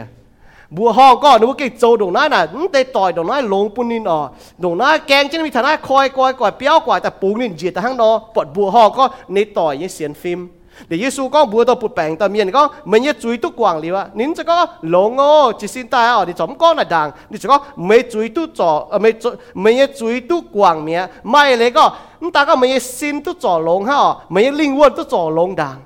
[0.76, 4.20] บัวห้องก็นึกว่าเก่โจดงนั้นน่ะเตะต่อยดงนั้นลงปุ่นนินอะ
[4.62, 10.40] ดงนั้นแกงจะมีฐานะคอยกอยกอยเปี้ยวกว่าแต่ปุงนินเจียแต่ข้างนอปวดบัวห้องก็ในต่อยยังเสียนฟิล์ม
[10.86, 14.56] เดี๋ยวเยซูก็บัวตัวปุดแปงตัวเมียนก็ไม่เนี่ยจุยตุกกวางเลยวะนินจะก็
[14.90, 18.70] หลงอ๋อจิสินตายอ๋อนี่จอมก้อนน่ะดังนี่จะก็ไม่จุยตุจ่อ
[19.02, 19.28] ไม่จุ
[19.60, 21.84] ไม่เนี่ยจุยตุกกวางเมียไม่เลยก็
[22.22, 23.98] นตาก็ไม่เนี่ยสินตุจ่อหลงฮะ
[24.30, 25.78] ไม่เนี่ยลิงวนตุจ่อหลงดัง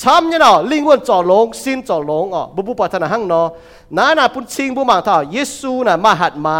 [0.00, 3.46] ช้ำเนี่ยเนาะลิงวนจ่อหลงสินจ่อหลงอ๋อบุบุปัฒนาหังเนาะ
[3.96, 6.56] นั่นน่ะปุ่นชิงบุมังท่าเยซูน่ะมาหัดมา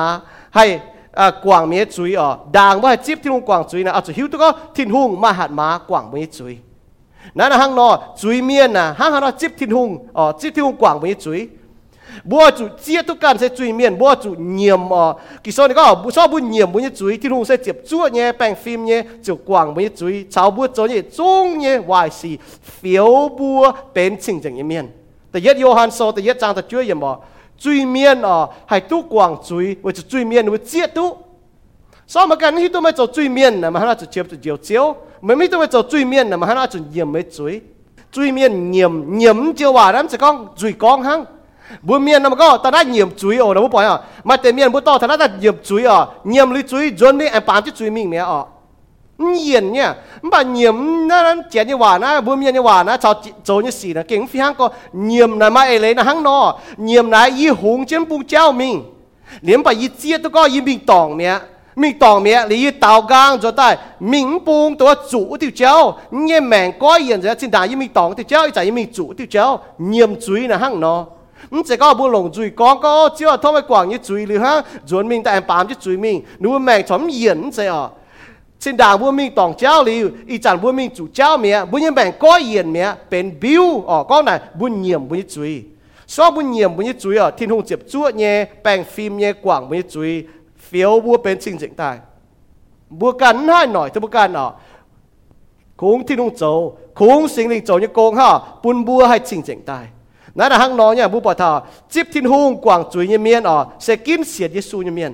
[0.57, 0.65] ให้
[1.19, 6.55] อ่ากวางเมียจุยอ๋อดังว่าจิบที่ลุงกวางจุยนะเอาจะหิวตุก็ทิ้นหุ่งมาหัดมากวางเมียจุย
[7.38, 7.90] นั่นห้างนอ
[8.22, 11.42] จุยเมียนนะห้างนอจิบทินหุงอ๋อจิบทินหุงกว่างไม่จุย
[12.32, 15.04] บัวจุเจียตุกันใส่จุยเมียนบัวจุเนียมอ๋อ
[15.44, 22.32] กิโซนี่ก็บุชอบบุเนียมบุญจุยทินหุงใส่เจ็บจั่วเนี่ยแปลงฟิล์มเนี่ยจุกว่างไม่จุยชาวบัวโจเนี่ยจงเนี่ยวายสี
[22.74, 23.62] เฟียวบัว
[23.94, 24.86] เป็นสิ่งจังเมียน
[25.30, 27.10] แต่ยัดโยฮันโซแต่ยัดจางแต่ช่วยยังบ่
[27.64, 28.38] จุยเมียนอ๋อ
[28.70, 31.06] ให้ตุกว่างจุยว่าจะจุยเมียนว่าเจียตุ
[32.15, 34.57] sao mà cái này tôi mới cho truy miên là mà hắn chỉ chụp chiều
[34.57, 37.61] chiếu mà mấy tôi mới cho truy miên là mà hắn chỉ nhiệm mấy chuối
[38.13, 41.25] truy miên nhiệm nhiệm chiều hòa lắm chỉ con duy con hắn
[41.83, 44.37] bữa miên nó mà có ta đã nhiệm chuối ở nó bố bỏ à mà
[44.37, 47.43] tiền miên bữa to ta đã nhiệm chuối à nhiệm lấy chuối dồn đi em
[47.47, 48.43] bán chứ chuối mình mẹ à
[49.19, 52.97] nhiên nhá mà nhiệm nó nó chén như hòa nó bữa miên như hòa nó
[52.97, 56.03] cho cho như xì nó kính phi hắn có nhiệm là mà ấy lấy nó
[56.03, 58.83] hắn nó nhiệm là y hùng trên bung treo mình
[59.41, 61.39] liền bà y chia tôi có y bình tòng mẹ
[61.77, 66.41] mình tòng mẹ lý tàu gang cho tại mình buông tổ chủ tiêu chéo nghe
[66.41, 69.59] mèn có yên giờ xin đại mình tòng tiêu chéo chạy mình chủ tiêu chéo
[69.79, 71.07] nhiệm chuối là hăng nó
[71.51, 74.27] Mình chỉ có bộ lồng chuối có có chứ là thông cái quảng như chuối
[74.27, 77.67] lừa ha rồi mình tại em bám chứ chuối mình nếu mèn chấm hiện, sẽ
[77.67, 77.89] ở
[78.61, 81.79] trên đại bộ mình tòng chéo lý ý chẳng bộ mình chủ chéo mẹ bộ
[81.79, 85.63] như mèn có hiện mẹ bên biu ở con này bộ nhiệm bộ như chuối
[86.07, 89.33] so bộ nhiệm bộ như chuối ở thiên hùng chụp chúa nhé bèn phim nhé
[89.33, 90.25] quảng bộ như chuối
[90.73, 91.99] phiếu bua bên xin dịch tài.
[92.91, 94.53] Bua cắn hai nổi thưa bua cắn nọ.
[95.77, 99.43] Cũng thiên đông châu cũng sinh linh châu như công ha bun bua hay xin
[99.43, 99.87] dịch tài?
[100.35, 103.43] Nãy là hăng nói nha bua bỏ thọ chip thiên hung quảng chuối như miên
[103.43, 105.13] ở sẽ kín xiết Giêsu như miên.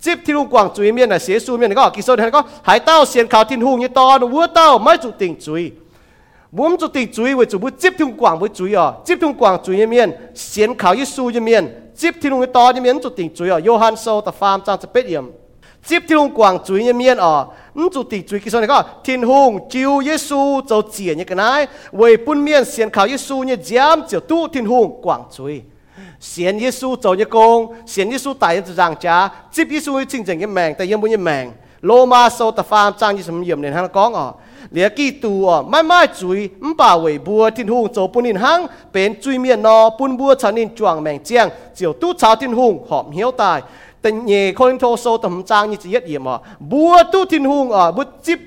[0.00, 2.42] Chip thiên hung quảng chuối miên là Giêsu miên có kỳ sâu này có?
[2.62, 5.72] Hải tao xiên khảo thiên hung như to, nó vua tao mới chủ tình chuối
[6.52, 8.94] muốn chủ tình chuối với chủ bút chip thiên quảng với chuối ở ờ.
[9.06, 11.83] chip thiên quảng chuối như miên xiên khảo Giêsu như miên.
[12.00, 15.26] จิบที่ลุงตอนนี้มีนจุดติ่งจุยอ่ะโยฮันโซตฟาร์มจางจะเป็ดเยี่ยม
[15.88, 17.34] จิบที่ลุงกวางจุยเนี่ยมีนอ่ะ
[17.78, 21.42] มันจุดติ่งจุยกิโซนี่ก็ทินฮุงจิวเยซูเจ้าเจียเนี่ยกันไง
[21.96, 25.54] เวยปุ่นเมียนเสียนข่าวเยซูเนี่ยจามเจียวตู้ทินฮุงกวางจุย
[26.28, 27.58] เสียนเยซูเจ้าเนี่ยกง
[27.90, 29.16] เสียนเยซูตายจะจางจ้า
[29.54, 31.46] จิบเยซูจริงจังเนี่ยแมงแต่ยังบุญเนี่ยแมง
[31.86, 34.26] โลมาโซตฟาร์มจางยี่สมเยี่ยมเนี่ยฮะก้องอ่ะ
[34.70, 38.60] เหลือกี่ตัวไม่ไม่จุยมป่าเวบัวทิ้นหงโจปุ่นินหัง
[38.92, 43.58] เป็นจุยเมียนนอปุ่นบัวชานินจวงแมงเจียงเจียวตู้ชาวทิ้นหงหอมเหี้ยวตาย
[44.00, 46.36] แต่เย่คนโทโซตำจางนี่จะเย็ดเยี่ยมอะ
[46.70, 48.40] บัวตู้ทิ้นหงอะบุจิบ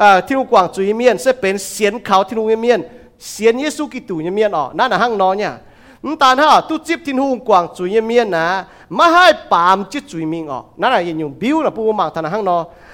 [0.00, 2.80] อ่าทิ้นหุงกวางจุยเมียนเสเป็นเสียนเขาทิ้นหุงเมียน
[3.28, 5.52] เสียนเยซูกิตูเมียนอะนั่นน่ะหังนอเนี่ย
[6.06, 8.44] นตานฮะตู้จิบทิ้นหงกวางจุยเมียนนะ
[8.98, 12.56] มาให้ปามจิตจุยมิงออนั่นแหละยังอยู่บิวนะปูมังทานหังนอ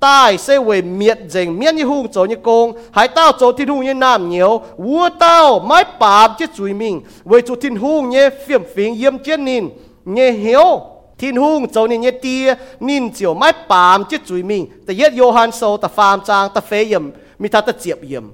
[0.00, 3.68] tai sẽ về miệt dành miễn như hung chỗ như công hãy tao chỗ thiên
[3.68, 8.10] hung như nam nhiều vua tao mãi bám chết chuối mình về chỗ thiên hung
[8.10, 9.68] như phiểm phiến yếm chết nín
[10.04, 10.80] như hiếu
[11.18, 15.12] thiên hung chỗ như như tia nín chiều mãi bám chết chuối mình ta yết
[15.12, 18.24] Johan sâu, ta phàm trang ta phê yếm mi ta ta chiệp yếm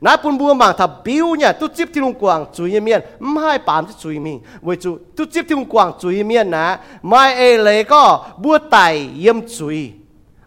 [0.00, 3.00] nãy bún bùa mang ta biểu nha, tu chip thiên hung quang chuối như miên
[3.18, 6.78] mãi bám chết chuối mình về chỗ tu chip thiên hung quang chuối miên nè
[7.02, 9.92] mai e ê lệ có bùa tài yếm chuối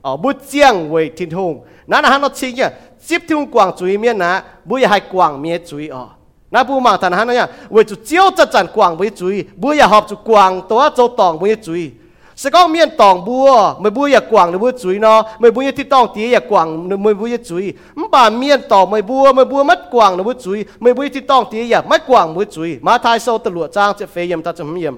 [0.03, 2.69] ở bút chiang với thiên hùng nó là hắn nó chính nhá
[3.07, 6.07] tiếp thiên quảng chú ý miên ná bây hai quảng miên chú ý ở
[6.51, 9.27] nó bu mà thằng hắn nó nhá với chú chiếu chặt chặt quảng với chú
[9.27, 11.89] ý bây giờ họp chú quảng tố châu tòng với chú ý
[12.35, 15.51] sẽ có miên tòng bua mới bua giờ quảng nó bua chú ý nó mới
[15.51, 17.73] bua thì tòng tía giờ quảng nó mới bua giờ chú ý
[18.11, 21.07] bà miên tòng mới bua mới bua mất quảng nó bua chú ý mới bua
[21.13, 23.93] thì tòng tía giờ mất quảng bua chú ý mà thái sâu tự lụa trang
[23.99, 24.95] sẽ phê yếm ta chấm yếm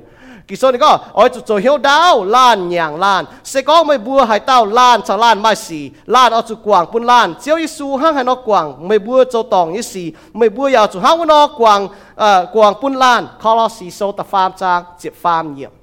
[0.49, 5.81] กิโซนี่ก็อ๋อจุดโจเฮียวดาวล้านอย่างล้านเสก็ไม่บัวหายเต้าล้านชาล้านไม่สี
[6.13, 10.03] ล้านเอาจุดกว่างปุ่นล้านเจียวยิสูห้างให้นอกกว่างไม่บัวโจตองยี่สี
[10.38, 11.79] ไม่บัวยาวจุดห้างว่านอกกว่าง
[12.19, 15.73] เอ่อกว่างปุ่นล้านคอลอสีโซตฟาร์มจางเจ็บฟาร์มเยี่ยม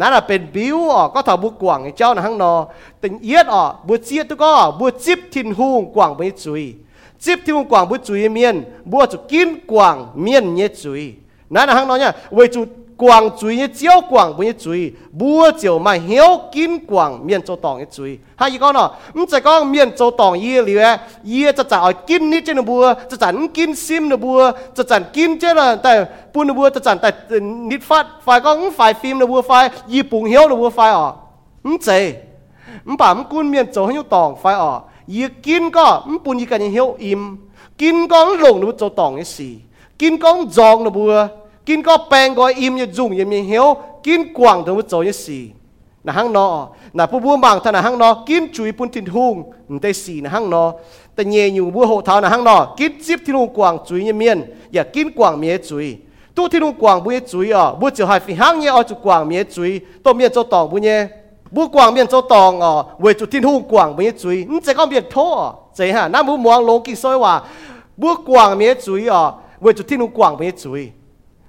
[0.00, 2.52] นั่นแหละเป็นบิวอ๋อก็ถ้าบุกว่างเจ้านะห้างนอ
[2.98, 6.64] แต่เอียดอ๋อบัวเจียดก็บัวจิบทินหุงกว่างไม่จุย
[7.24, 8.56] จิบทินหุงกว่างบัวจุยเมียน
[8.90, 11.02] บัวจุกินกว่างเมียนเนี่ยจุย
[11.54, 12.62] นั่นนะห้างนอเนี่ยเวจุ
[12.96, 17.42] quảng chuối như chiếu quảng bún như chuối búa chiều mà hiếu kim quảng miền
[17.42, 20.62] châu tòng như chuối hai gì con nó không chỉ có miền châu tòng yê
[20.62, 24.16] liu á y cho trả ở kim nít trên búa cho trả kim sim nó
[24.16, 26.04] búa cho trả kim trên là tại
[26.34, 29.42] bún nó búa cho trả tại nít phát phải có không phải phim nó búa
[29.42, 31.12] phải y bùng hiếu nó búa phải ở
[31.62, 32.12] không chỉ
[32.84, 34.80] không bảo không cun miền châu hiếu tòng phải ở
[35.16, 37.36] yê kim có không bún y cái hiếu im
[37.78, 39.56] kim có lồng nó búa châu tòng cái gì
[39.98, 41.26] kim có giòn nó búa
[41.68, 43.66] กินก็แปลงก็อิ่มอย่าจุ่งอย่ามีเหี้ยว
[44.06, 45.40] กินกว่างถึงว่าโจยสี
[46.06, 46.46] นะฮังนอ
[46.98, 49.34] นะผู้บัวบางท่านนะฮังนอกินจุยปุ่นทินหุง
[49.82, 50.64] ได้สีนะฮังนอ
[51.14, 54.38] แต่เยอยู่บัวโหเท้านะฮังนอกินจิบทินุงกว่างจุยเมียน
[54.72, 55.86] อย่ากินกว่างเมียจุย
[56.36, 59.70] ตู้ทินุงกว่างบุญจุยอะบัวจะหายฝีฮังเนี่ยเอาจุกว่างเมียจุย
[60.04, 60.98] ตัวเมียเจ้าตองบุญเนี่ย
[61.54, 65.36] บุวกว่างเมียนเจ้าตองอะเวจุทินหุงกว่างบุญจุยนี่จะก็เบียโทษ
[65.74, 67.34] ใจฮะน้ามือมองลงกินซอยว่า
[68.00, 69.22] บัวกว่างเมียจุยอะ
[69.62, 70.82] เวจุทินุงกว่างเมียจุย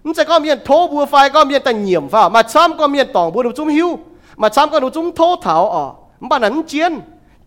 [0.07, 3.89] มันจะก็มีนโทบัวไฟก็มีนแต่เหนียมฟ้ามาซ้ำก็มีนตองบัวดูจุ้มหิว
[4.41, 5.85] มาซ้ำก็ดูจุ้มโทเถาอ๋อ
[6.21, 6.93] มันบ้านนั้นเจียน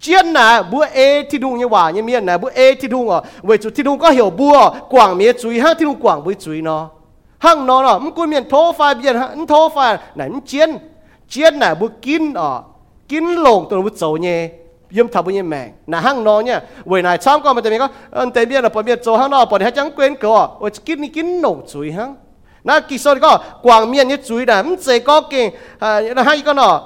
[0.00, 0.98] เจียนนะบัวเอ
[1.30, 4.56] ที่ดุงยังหวานยังเมียนนะบัวเอที่ดุงอ๋อเวจุที่ดุงก็เหี่ยวบัว
[4.92, 6.82] กว่างเมียจุยห้างที่ดุงกว่างบัวจุยเนาะ
[7.44, 9.76] ห้างเนาะเนาะมันกูเมียนโทไฟเมียนห้างโทไฟ
[10.14, 10.70] ไหนมันเจียน
[11.30, 12.50] เจียนนะบัวกินอ๋อ
[13.10, 14.38] กินหลงตัวบัวโจเนี่ย
[14.96, 20.28] ยิ่มทับยิ่มแมงนะห้างนอนเนี่ยเวนายช้ำก็มันจะมีก็อันเต็มเบี้ยนะปนเบี้ยโจห้างนอปนให้จังเกวนก็
[20.62, 22.10] ว่ากินนี่กินหนงจุยห้าง
[22.67, 26.81] 那其实个光面嘅水啦，唔系个嘅啊，那还一个喏，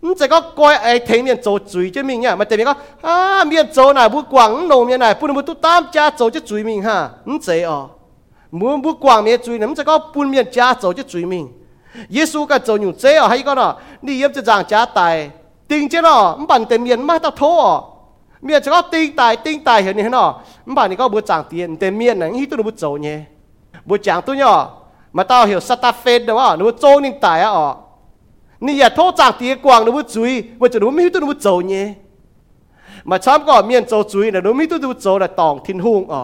[0.00, 2.76] 唔系个该爱听面做水即面呀，咪特别个
[3.08, 7.90] 啊面做嗱，不光路面嗱，不能不都担家做即水面哈，唔系哦，
[8.50, 11.46] 唔不光面水，唔系个半面家做即水面。
[12.08, 15.10] 耶稣个做牛仔哦，还一个喏，你要就这样家大，
[15.68, 17.86] 定即喏，唔办对面乜都拖哦。
[18.40, 23.26] 面就个定大定大系你喏，唔办你个不长点对面呢，你都不做呢，
[23.86, 24.26] 不讲对喏。
[24.26, 24.26] mà tao hiểu sát ta phê đúng không nó trâu nên tài á ọ ni ya
[24.26, 24.26] thô chạc tía quang nó chui vậy cho nó mới tôi nó trâu nhé mà
[24.26, 24.68] chăm có miền trâu chui là nó
[25.15, 27.59] มาต้าเหี่ยวสตาเฟนเดี๋ยวว่าหนูโจงนิ่งตายอะอ
[28.65, 31.85] นี่อย่าโทษจากตีกวางหนูจุยว่าจะหนูไม่ตัวหนูโจเนี่ย
[33.09, 36.21] มาช้ำก่อนเมียนโจจุยนะหนูไม่ตัวหนูโจนะตองทินหุงอ๋อ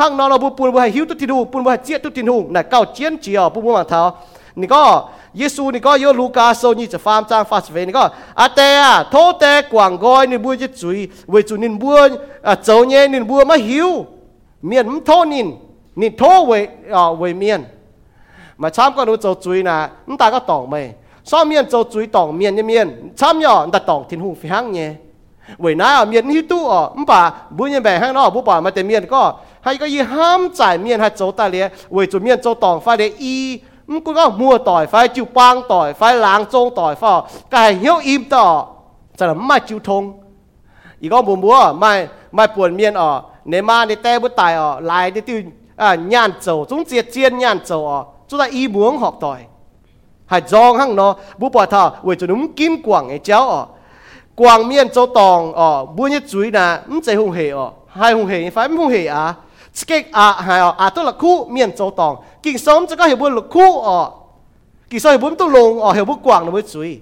[0.00, 4.00] ห้างนอนเราบุปูนบุให้หิวตุทินหุงปูนบุให้เจี๊ยตุทินหุงนะเก้าเจียนเจียวปูนบุมังเท้า
[4.60, 4.82] นี่ก็
[5.38, 8.04] เยซูนี่ก็โยลูกาโซนี่จะฟาร์มจ้างฟาสเฟนนี่ก็
[8.40, 8.68] อาเตะ
[9.10, 10.98] โทษแต่กวางก้อยนี่บุวจะจุย
[11.30, 11.98] เวจุนินบัว
[12.48, 13.88] อะโจ้เนี่ยนินบัวมาหิว
[14.66, 15.48] เมียนมันโทษนิน
[16.00, 16.52] นี่โทษเว
[16.94, 17.60] อ่าเวเมียน
[18.58, 20.92] mà chăm con nó cho chui nà chúng ta có tòng mày
[21.24, 24.48] sao miên cho chui tòng miên như miên, chăm nhỏ đặt tòng thiên hùng phi
[24.48, 24.92] hăng nhé
[25.58, 28.42] vậy nãy ở miên hữu tu ở ông bà bữa như bè hang nó bố
[28.42, 31.70] bà mà tiền miên có hay có gì ham giải miên hay chỗ ta liền
[31.90, 35.26] vậy chủ miên cho tòng phải để y ông cũng có mua tỏi phải chịu
[35.34, 38.66] bang tỏi phải láng trông tỏi phải cái hiếu im tỏ
[39.16, 40.20] cho là mai chịu thông
[41.00, 44.54] ý có mùa mùa mai mai buồn miền ở nếu mà để te bút tài
[44.54, 45.42] ở lại để tiêu
[45.76, 49.38] à nhàn trầu chúng diệt chiên nhàn trầu ở chúng ta ý muốn học tỏi
[50.26, 53.66] hãy do hăng nó bố bỏ thà với cho đúng kim quảng ấy chéo ở
[54.34, 58.12] quảng miên châu tòng ở bố nhất chuối nà không chạy hùng hề ở hai
[58.12, 59.34] hùng hề phải hùng hề à
[59.86, 63.06] cái à hai ở à tôi là khu miên châu tòng kinh sống cho các
[63.06, 64.10] hiểu bố là khu ở
[64.90, 67.00] kinh sống hiểu bố tôi lùng ở hiểu bố quảng là bố chuối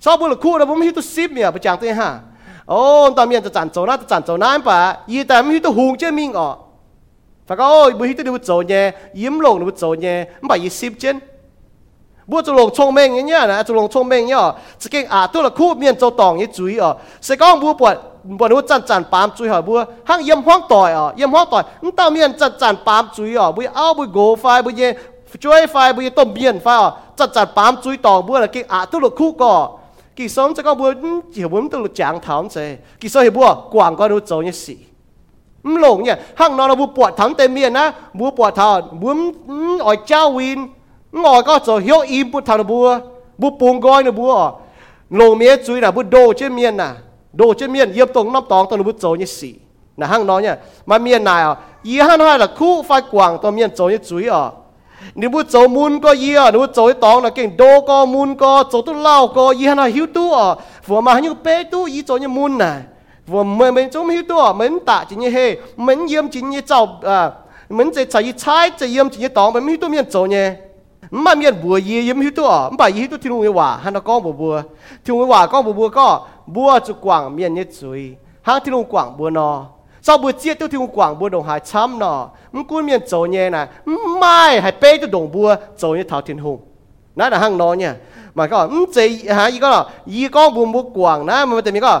[0.00, 2.18] sau bố là khu là bố hiểu tôi ship mía bố chẳng tôi ha
[2.66, 5.42] ô tao miên tôi chản châu na tôi chản châu na em bà y tại
[5.44, 6.56] hiểu tôi hùng chứ mình ở
[7.46, 9.94] phải có ơi bữa hít tôi đi bút dầu nhé, yếm lồng đi bút dầu
[9.94, 11.20] nhé, mà phải yếm xịp chân
[12.26, 14.52] bút dầu lồng trong mình nhé nhá là dầu lồng trong mình nhá.
[14.78, 16.96] Chỉ cái à tôi là khu miền châu tòng như chú ý ở.
[17.20, 20.42] Sẽ có bút bột bột bút chăn chăn bám, chú ý ở bút hang yếm
[20.42, 23.52] hoang tỏi ở, yếm hoang tỏi chúng tao miền chăn chăn bám, chú ý ở.
[23.52, 24.92] Bút ao bút gỗ phai bút nhé
[25.40, 26.96] chú phai bút tôm miền phai ở.
[27.16, 29.78] Chăn chăn bám, chú ý tòng bút là cái à tôi là khu cỏ.
[30.16, 30.94] Kỳ sống sẽ có bút
[31.34, 32.76] chỉ muốn tôi là chẳng thảo sẽ.
[33.00, 34.76] Kỳ sống hiểu bút quảng qua đâu châu như xì
[35.71, 37.85] มหลงเนี่ยห้างนอนเราบัวปวดทั้งเต็มเมียนนะ
[38.19, 38.69] บัวปวดเท้า
[39.01, 39.11] บัว
[39.85, 40.59] อ่อยเจ้าวิน
[41.11, 42.99] ngồi có cho hiếu im bút thằng bùa
[43.37, 44.51] bút bùng gói nữa bùa
[45.09, 46.95] lô mía chuối là bút đồ trên miền nà
[47.33, 49.53] đồ trên miền yếm tông năm tòng tông bút dấu như xỉ
[49.97, 53.37] là hang nói nha mà miền này à ý hang nói là khu phải quảng
[53.41, 54.49] tông miền dấu như chuối à
[55.15, 58.05] nếu bút dấu mun có ý à nếu bút dấu tòng là kinh đồ có
[58.05, 60.55] mun có dấu tu lao có ý hang nói hiếu tu à
[60.85, 62.65] vừa mà như bé tu ý dấu như mun này vừa mình mình chúng hiếu
[62.65, 62.65] tu à mình tạ chỉ như he mình yếm chỉ như cháu à mình chỉ
[62.65, 62.90] chạy chạy chỉ yếm chỉ như tòng mình hiếu tu miền dấu như มันมีบัวยียิ้มหิตัวมันไปยี่ตัวที่ลุงว่าฮันก็บัวบัวที่ลุงว่าก็บัวบัวก็บัวจุกว่างเมียนยี่จุยหางที่ลุง
[63.32, 67.32] vô mình chúng mình hiểu to mình tạ 我们们中有多门打进去嘿，门淹进去造啊，
[67.68, 70.56] 门在在一拆在淹进去倒，门有多面走呢
[71.10, 73.92] ？mà à, miền bùa gì yếm hiểu hữu tụ mà gì tụ thiên người hòa hắn
[73.92, 74.62] nó có bùa bùa.
[75.04, 78.74] Thiên người hòa có bùa bùa có bùa chụp quảng miền như rồi hắn thiên
[78.74, 79.64] người quảng bùa nó
[80.02, 83.00] sau bùa chia tiêu thiên người quảng bùa đồng hải chấm nó mắm cún miền
[83.08, 83.66] chỗ nhẹ nè
[84.20, 86.58] mai hải bê tụ đồng bùa chỗ như thảo thiên hùng.
[87.16, 87.94] Nói là hắn nó nha
[88.34, 91.44] mà có mắm gì hả gì có là gì có bùa bùa quảng nè mà
[91.46, 92.00] mình tìm có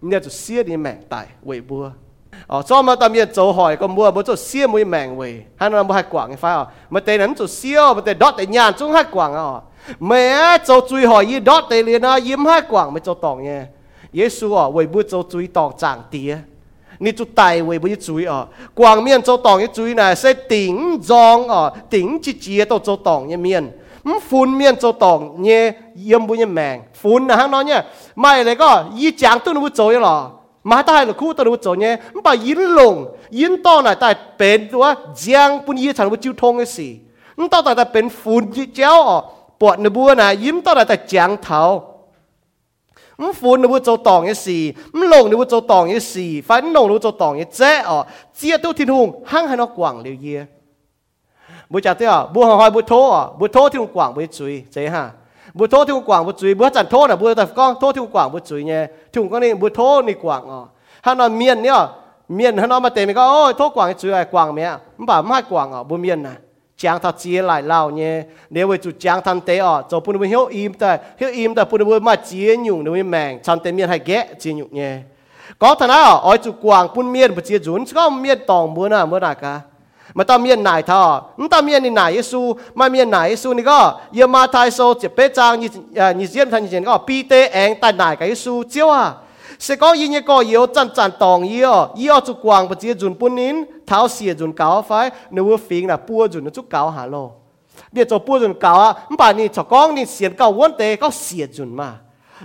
[0.00, 1.90] nên chủ xia đi mèn tại vậy bùa
[2.48, 9.62] 哦，所以嘛，当面做害个冇啊，冇做烧冇命为，系那冇系广嘅快哦，咪地人做烧，咪地 dot 地人中系广啊，
[9.98, 13.66] 咪啊做最害依 dot 地连啊，淹系广咪做当嘅，
[14.12, 16.38] 耶稣啊为不做最当长啲。
[16.98, 23.72] 你做大为不要注意哦，光面做当一注意呢，是顶装哦，顶直接都做当一面，
[24.29, 25.49] ฝุ่นเมียนโจตองเย
[26.01, 27.81] เยี่ยมบุญแมงฝุ่นนะฮะน้องเนี่ย
[28.19, 30.17] ไม่เลยก็ยี่จางตุ้นวุโจยหรอ
[30.69, 32.93] มาได้หรอคู่ตุ้นวุโจเนี่ยมันไปยินลง
[33.39, 34.85] ยินต้อนหน่อยแต่เป็นตัว
[35.23, 36.87] จางปุ่นยี่ฉันวุจิวทงไอ้สิ
[37.37, 39.17] มันต้อนแต่เป็นฝุ่นยี่เจ้าอ๋อ
[39.61, 41.61] ปวดนบัวนะยิ้มต้อนแต่จางเท้า
[43.21, 44.57] มันฝุ่นนบัโจตองไอ้สิ
[44.95, 47.97] มันลงนบุโจตองไอ้สิฝันลงนบัโจตองไอ้เจ้อ๋อ
[48.35, 50.41] เจียตุทินหงห้างหันอกกว่างเลียเย่ย
[51.72, 52.94] บัวจัดเตี้ยบัวหอยบัวโท
[53.38, 55.04] บัวโทที่หงกว่างบัวจุยเจ้าฮะ
[55.54, 58.00] bữa thô thì quảng bữa chuối bữa chẳng thô là bữa tập con thô thì
[58.12, 60.62] quảng bữa chuối nhé thì con này bữa thô này quảng à
[61.02, 61.86] hắn nói miền nhá
[62.28, 65.06] miền hắn nói mà tên mình có ôi thô quảng chuối ai quảng mẹ không
[65.06, 66.32] bảo mai quảng à bữa miền này
[66.76, 70.26] chẳng thật chia lại lao nhé nếu với chủ chẳng thân tế à cho bữa
[70.26, 73.88] hiểu im tại hiểu im tại bữa mà chia nhung nếu mèn chẳng tế miền
[73.88, 74.98] hay ghé chia nhung nhé
[75.58, 78.88] có thằng nào ở chủ quảng bún miền bữa chia dún có miền tòng bữa
[78.88, 79.77] nào bữa nào cả มาตามียนนายท่อมตามียนนี่นายเยซูมามียนนายเยซูนี่ก็ยามาไทโซเจ็บเปจางนี่นี่เจียนทันนี่เจนก็ปีเตเองแต่นายกับเยซูเจ้าอ่ะเสก็ยินก็เยอจันจันตองเยอเยอจุกวางปะเจียจุนปุ่นนินเท้าเสียจุนเก่าไฟเนื้อฟิงน่ะปัวจุนจุก
[80.13, 83.63] mà ta miền nải thọ ta miền đi nải Giêsu mà miền nải Giêsu này
[83.65, 86.97] có giờ mà thái số chỉ bé trang như à, như diễn thành diễn có
[86.97, 89.11] pi anh tại nải cái Giêsu chiếu à?
[89.59, 90.43] Sẽ có gì như có
[90.75, 93.55] chân chân tòng yếu yếu chú quang và chia dùn bún nín.
[93.87, 95.57] Tháo xìa dùn cáo phải nếu vừa
[95.87, 97.31] là bua dùn, nó chú cáo hà lô.
[97.91, 100.95] Biết cho bua dùn cáo à bà ni cho con ni xiên cáo vốn tê,
[100.95, 101.93] có xìa dùn mà.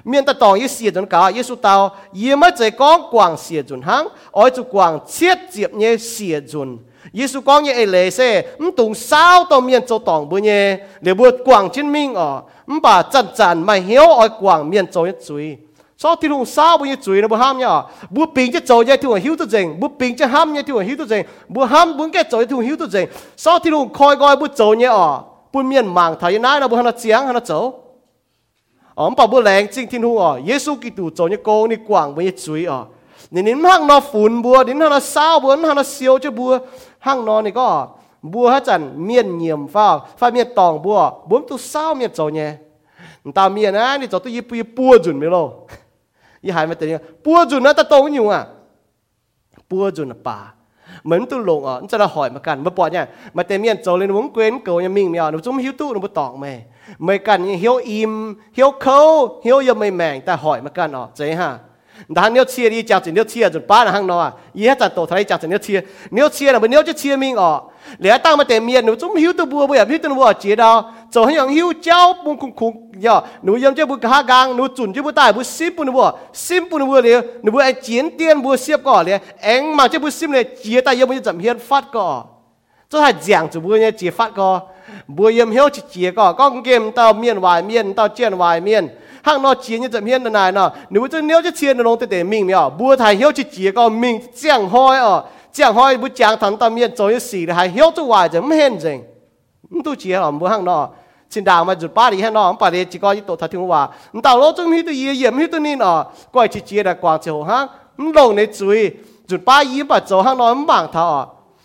[0.04, 1.96] Miền ta tòng yếu xìa dùn cáo yếu tao.
[2.12, 6.42] Yếu mới chơi con quang xiết dùn hăng ở chú quang chết diệp nhé xiết
[6.46, 6.78] dùn.
[7.13, 11.69] Giêsu con như ấy lệ xe,唔懂sao tao miền châu tòng bữa nhé, để bữa quảng
[11.69, 15.57] chân minh ở,唔bà chân chân mà hiểu ở quảng miền châu nhất chuối.
[15.97, 18.83] Sao thì hùng sao bữa như chuối nó bữa ham nhá, bữa pin cho châu
[18.83, 21.05] như thì hùng hiếu tự dình, bữa pin cho ham như thì hùng hiếu tự
[21.05, 23.07] dình, bữa ham bữa cái châu thì hùng hiếu tự dình.
[23.37, 25.19] Sao thì hùng coi coi bữa châu như ở,
[25.53, 27.83] bữa miền mảng thấy nãy nó bữa hắn nó chiang hắn nó châu.
[28.95, 32.15] Ở bà bữa lẹng chính thiên hùng ở, Giêsu Kitô châu như cô như quảng
[32.15, 32.83] bữa như chuối ở.
[33.31, 36.17] Nên nín hang nó phun bùa, nín hang nó sao bùa, nín hang nó siêu
[36.17, 36.59] cho bùa,
[37.06, 37.68] ห้างนอนนี่ก็
[38.32, 39.86] บัวฮะจันเมียนเงียมฟ้า
[40.20, 40.98] ฟ้าเมียนตองบัว
[41.28, 42.50] บัวตุเศร้าเมียนโจเนี่ย
[43.36, 45.46] ตาเมียนะนี่จอตัวยี่ปุยปัวจุนไม่รู้
[46.44, 48.42] ยี่หายมาแต่เนี่ยปัวจุนนะตะตรงอยู่อะ
[49.70, 50.38] ปัวจุนป่า
[51.04, 53.04] เหมือนตุลงอะจะละหอยมากันมาปอดเนี่ย
[53.36, 56.52] มาเต็มเมียนโจเลยนุ่งเกวนเกยมิงเมียวนุ่งจุ้มหิวตู้หนุ่งตอกแม่
[57.04, 58.12] ไม่กันเหี่ยวอิ่ม
[58.54, 58.98] เหี่ยวเขา
[59.42, 61.50] เหี่ยวยังไม่แมงแต่หอยมากันอะเจ๊ฮะ
[62.16, 65.78] ดางเนี้ยเชียดีจากจนเนี้ยเชียจนป้าหนังเนาะยี่ห้อจัดโตทะเลจากจนเนี้ยเชีย
[66.12, 67.52] เนี้ยเชียน่ะมันเนี้ยจะเชียมิงอ๋อ
[68.00, 70.76] เหลือตั้งมาแต่เมียหนูจุ้มหิวตัวบัวบ่อยหิวตัวบัวเจียดาว
[71.12, 72.72] จะให้ยังหิวเจ้าปุ่งคุ้งคุ้ง
[73.04, 76.06] ย่อหนูยำเจ้าบุกหากางหนูจุนเจ้าบุตายบุซิปุ่นบัว
[76.44, 82.06] ซิปุ่นบัวเลยหนูบัวไอเจียนเตียนบัวเสียบก่อเลยเอ็งมาเจ้าบุซิมเลยเจียตายยังไม่จำเฮียนฟัดก่อ
[82.90, 84.48] จะให้เจียงจุบัวเนี่ยเจียฟัดก่อ
[85.16, 88.84] บัวยำเหี้ยวเจียก่อก้องเกมเต่าเมียนวายเมียนเต่าเจียนวายเมียน
[89.24, 91.98] hàng nó chia như chậm hiên này nọ nếu cho nếu cho chia nó nông
[92.10, 95.24] để mình mèo bùa thầy hiếu chỉ chia có mình chẳng hoi ở.
[95.52, 98.50] Chẳng hoi bùa chẳng thằng tâm miên cho xì là hay hiếu cho hoài chậm
[98.50, 98.98] hiên gì
[99.84, 100.88] tu chia ở bùa hàng nọ.
[101.30, 103.50] Xin đào mà rụt ba đi hàng nọ ba đi chỉ có những tổ thật
[103.50, 103.88] thiên hòa.
[104.22, 106.94] Tao lỗ trong hiếu tôi yếm yếm hiếu tôi nín ở quay chỉ chia là
[106.94, 107.66] quảng chiều hàng
[107.98, 108.90] lồng này chui
[109.28, 110.88] rụt ba yếm bà cho hàng nọ bảng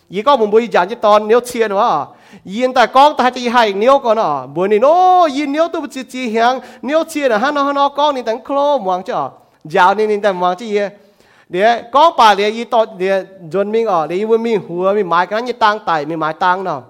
[0.09, 2.09] thọ 而家唔会人一当你切喎，
[2.47, 9.31] 现在讲但系系你个呢，唔你喏，现你都不知知响，你切啊，哈喏哈喏讲你等 close 望咗，
[9.69, 10.93] 教你你等望啲嘢，
[11.49, 16.85] 你讲白你一到你人民哦，你会咪หัว咪买紧一当大咪买当呢。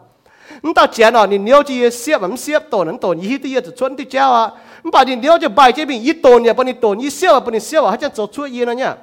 [0.62, 4.52] 咁到钱哦，你鸟只摄唔摄多能多，一啲嘢就穿啲胶啊，
[4.82, 8.96] 咁把你鸟就摆这边一多呢，把你多一摄啊，把你摄啊，还真做出嘢了呢。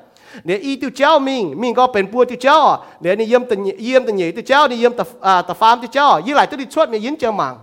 [0.45, 2.57] เนี่ยอีตัวเจ้ามิงมิงก็เป็นปัวตัวเจ้า
[3.01, 7.53] เนี่ยนี่เยี่ยมตัวเยี่ยมตัวใหญ่ตัวเจ้านี่เยี่ยมตัวอ่าตัวฟาร์มตัวเจ้ายี่หลายตัวที่ชดเนี่ยยินเจ้ามัง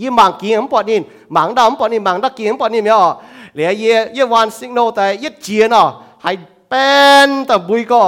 [0.00, 0.98] ยี่มังกินปอดนี่
[1.36, 3.06] มังดำปอดนี่มังดักกินปอดนี่ไม่อ๋อ
[3.54, 5.84] เนี่ยยี่ยี่วันสิงโนแต่ยี่เจียนอ๋อ
[6.22, 6.30] ให้
[6.68, 6.88] เป็
[7.26, 8.02] นตัวบุยก็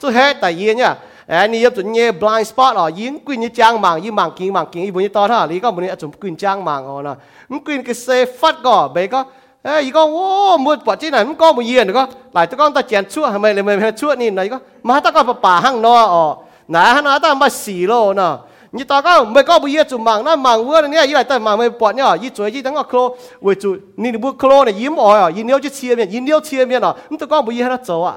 [0.00, 0.92] ตัวเฮ็ดแต่ยี่เนี่ย
[1.30, 7.14] อันนี้ยี่ตัวเนี่ย blind spot อ๋อยิงกุนยี่จ้างมังยี่มังกินมังกินยี่บุญยี่ต่อท่านี่ก็บุญยี่จุ่มกุนจ้างมังอ๋อนะ
[7.50, 8.08] มันกุนก็เซ
[8.38, 9.20] ฟัดก็เบก็
[9.63, 12.57] ê ý con ô mua quả chi này có một yên được có lại tôi
[12.57, 15.59] con ta chèn chua hay mày mày chua nhìn này có mà ta có bà
[15.59, 16.35] hăng nó ờ
[16.67, 18.31] nãy hắn nói ta mà xì lô nè
[18.71, 21.23] như ta có mày có một yên chủ mạng nó mạng vừa này ý lại
[21.23, 23.09] ta mà mày bọn nhá ý chuối ý thằng có klo
[23.41, 26.19] với chủ nhìn bữa klo này yếm ỏi à ý nếu chứ chia miệng ý
[26.19, 28.15] nếu chia miệng à tôi có một yên nó 走啊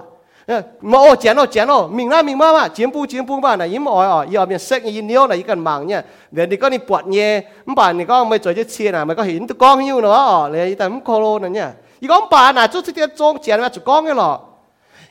[0.80, 3.40] mà ô chén ô chén ô mình na mình mà mà chén bu chén bu
[3.40, 6.46] mà này im ỏi ỏi giờ mình xét như nếu này cần mạng nha để
[6.46, 7.42] đi có đi bọt nhẹ
[7.76, 10.00] bà này đi có mấy chỗ chứ chia nào mấy có hiện tôi con nhiêu
[10.00, 13.60] nữa để tại không lô này nha ý con bà này chút chút trông chén
[13.60, 14.40] mà chú con cái lọ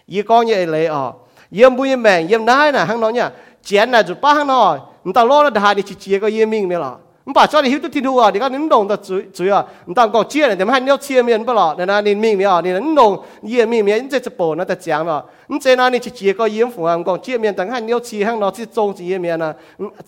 [0.07, 1.11] ý con như lấy à
[1.51, 3.31] yếm bu yếm mèn yếm nái nè hăng nó nha
[3.63, 6.27] chén này chú ba hăng nó người ta lô nó đại đi chỉ chia có
[6.27, 6.95] yếm mình mới lọ
[7.30, 13.11] มป่าชอบหิวตุทินหัวดีก็นิ่งดงแต่จุยจุยอ่ะมตามกองเชี่ยเนี่ยแต่ไม่ให้เนี่ยเชี่ยเมียนปล่ะเนี่ยนะนินมีเนี่ยนี่นิ่งดง
[13.47, 19.49] เยี่ยมีเมียนจะจะปนะแต่จางเนาะนี่เจนานี่ชิจีก็ยิ้มฝัวกองเชี่ยเมียนแต่ให้เนี่ยเชี่ยห้างเนาะที่จงจีเมียนนะ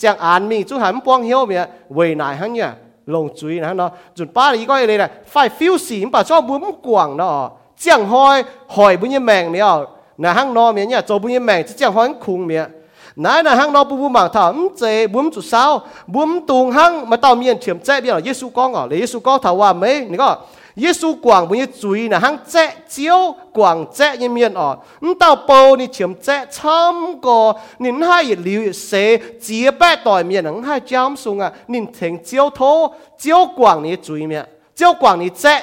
[0.01, 1.61] จางอ่านมีจุหันป้องเหี้ยวเมีย
[1.95, 2.69] เวยนายห้างเนี่ย
[3.13, 7.31] ลงจุยนะเนาะจุดป้าอีก็เลยนะไฟฟิวสีมป่าชอบบุ้มกว่างเนาะ
[7.83, 8.37] จางหอย
[8.75, 9.69] หอยบุญยแมงเนี่ย
[10.23, 12.63] นะห้างนอเมียเนี่ยโจบุญยแมงจะจางหอยคุ้งเมีย
[13.17, 15.81] nãy là hang nó bùm bùm mảng thảo chế bùm chủ sao?
[16.07, 18.73] Bùm tung hang mà tao miền chiếm chế bây là Giêsu con à?
[18.73, 20.37] ngỏ lấy Giêsu con thảo hòa mấy nè có
[20.75, 25.07] Giêsu quảng bây giờ chui là hang chế chiếu quảng chế như miền ở, à?
[25.19, 30.45] tao bầu ni chiếm chế chăm có nín hai liu xế chia bè tỏi miền
[30.45, 30.67] ấm à?
[30.67, 31.51] hai chăm sung à?
[31.67, 34.45] Nín thành chiếu thô chiếu quảng ni chui miền
[34.75, 35.61] chiếu quảng ni chế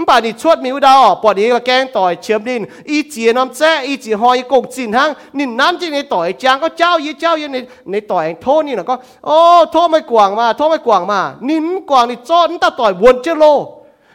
[0.08, 7.56] ป่านี่ชวดมีอุดาออกปอดีก็แกงต่อยเชื่อมดินอีเจียน้ำแจ้อีเจียหอยกงจินหังนี่น้ำจีในต่อยจางก็เจ้ายี่เจ้ายี่ใน
[7.90, 8.94] ในต่อยโทนี่นะก็
[9.26, 9.36] โอ้
[9.70, 13.44] โทไม่กว่างมาโทไม่กว่างมา นินกว่างนี่จอดตาต่อยวนเจโล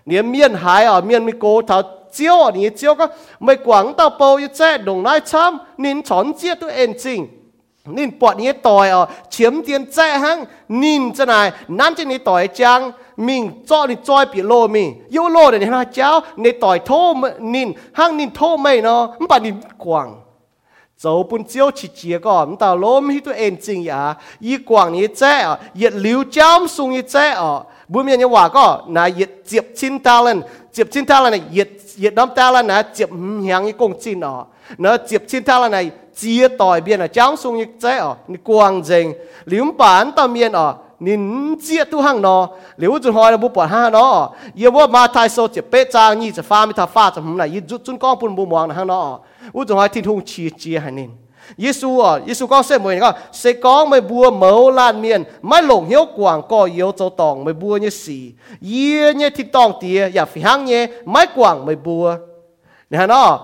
[0.08, 1.78] เนี่ยเมียนหายอ่ะเมียนมีโกเท้า
[2.14, 3.06] เจียวอ่ะนี่เจียวก็
[3.44, 7.20] ไม่กว่างตาโปยี่แจ้ดงนายช้ำนินฉอนเจียตัวเองจริง
[7.96, 10.38] นินปอดนี้ต่อยอะเฉียมเตียนแจ้หัง
[10.82, 11.34] นินจะไหน
[11.80, 12.82] นั่นจะนี่ต่อยจัง
[13.28, 14.86] มิงจ้อนี่จ้อยปีโลมี
[15.16, 16.10] ยโลเดี๋ยวนี้นะเจ้า
[16.42, 16.92] ในต่อยโท
[17.54, 17.68] นิน
[17.98, 20.08] ห้างนินโทไม่เนาะมันปานินกว่าง
[21.00, 24.02] เจ้าปุ่นเจียวฉีเจียก่อนแต่ล้มให้ตัวเองจริงอย่า
[24.46, 27.52] ยี่กว่างนี้แจ้อะเหยียดลิ้วจ้ามสูงยี่แจ้อะ
[27.92, 28.66] บุญมีนี่ว่าก็
[28.96, 30.40] นายเหยียดเจียบชินตาลัน
[30.74, 33.10] เจียบชินตาลันเหยียดเหยียดน้ำตาลันนะเจียบ
[33.48, 34.36] หยังยี่กงจินอะ
[34.82, 35.82] เนาะเจียบชินตาลันน่ะ
[36.20, 39.14] chia tỏi biên là cháu sung như thế ở, ni quang dình
[39.46, 42.48] liếm bản ta miên ở nín chia tu hàng nó
[42.78, 45.86] liu chun hỏi là bu bỏ ha nó yêu bu ma thai so chỉ bê
[45.94, 48.46] trang như chỉ pha mi thà pha chỉ hum này yêu chun con bun bu
[48.46, 49.20] mong hàng nó
[49.54, 51.10] u chun hỏi thiên hung chia chia hai nín
[51.58, 55.64] Giêsu ở Giêsu con sẽ mời nó sẽ có mấy bùa mẫu lan miền mấy
[55.64, 58.32] lồng hiếu quảng có yếu châu tòng mấy bùa như xì
[58.72, 62.16] yê như thịt tòng tía ya dạ phi hang nhé mấy quảng mấy bùa
[62.90, 63.40] nè nó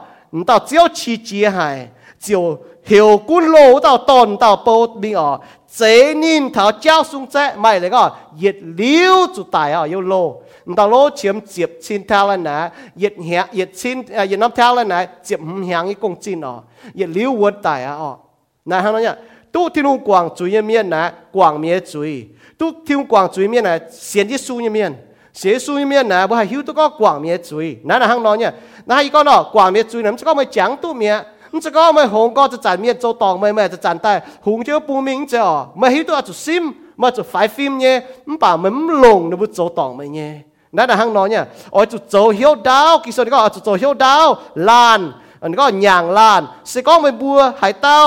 [0.47, 1.87] tao chiếu chi chia hài
[2.22, 2.58] 就
[3.00, 5.40] 后官路到当到报边哦，
[5.76, 16.62] 这年头交送者咪嚟个热料就大啊，要路，唔到路签接千条啦呢，热响热千诶热南条啦呢，接唔响一公斤哦，
[16.94, 18.18] 热料活大啊哦，
[18.64, 19.14] nà hang nó nhá
[19.52, 22.28] tu thiên hùng quảng chuối như miên nà quảng mía chuối
[22.58, 24.94] tu thiên hùng quảng chuối miên nà xiên như su như miên
[25.34, 28.06] xiên su như miên nà bữa hay hiu tu có quảng mía chuối nà là
[28.06, 28.52] hang nó nhá
[28.86, 31.20] nà hay con nó quảng mía chuối nà nó có mấy chẳng tu mía
[31.52, 34.08] 咁这个咪红哥就站面做当咪咪就站低，
[34.44, 40.44] 红咗半面啫哦，咪喺度做心，咪做快 film 啫，咁把咪唔龙你会做当咪啫。
[40.76, 41.44] นั่นนะฮังนอนเนี่ย
[41.74, 44.26] อ๋อจุดโจเฮียวดาวกิโซนี่ก็จุดโจเฮียวดาว
[44.68, 45.00] ลาน
[45.40, 48.02] อันนี้ก็หยางลานสิก็ไม่บัวหายเต้า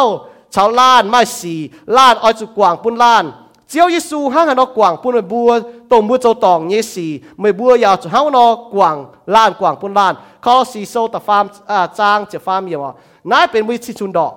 [0.53, 1.55] ชาวลานไม่สี
[1.97, 3.25] ลานอ๋อจุดกว่างปุ่นลาน
[3.69, 5.49] เจียวยิสูห้างหันกว่างปุ่นไม่บัว
[5.91, 7.07] ตรงบัวโจตองเยสี
[7.39, 8.39] ไม่บัวยาวจุดห้างน
[8.73, 8.95] กว่าง
[9.35, 10.13] ลานกว่างปุ่นลาน
[10.45, 12.85] ข้อสีโซตะฟาร์มอ่าจ้างจะฟาร์มเยี่ยม
[13.30, 14.32] นายเป็นวิชิจุนดอก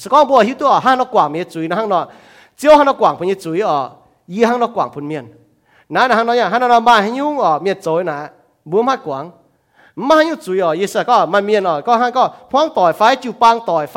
[0.00, 2.00] สกองบัวฮิตัวห้างนกกว่างมีจุยนะห้างนอ
[2.56, 3.78] เจ้าห้างนกกว่างพญจุยอ่อ
[4.34, 5.24] ยี่ห้างนกกว่างพนเมียน
[5.94, 8.16] นาะนะห้างนอย่างห้างนอมาให้ยุ่งอ่อเมียจุยนะ
[8.70, 9.24] บัวมากกว่าง
[10.08, 13.96] มาให้จุยอ่อยี่สก็มันเมียนอ่อก็ห้างก็พ้องต่อยไฟจูปังต่อยไฟ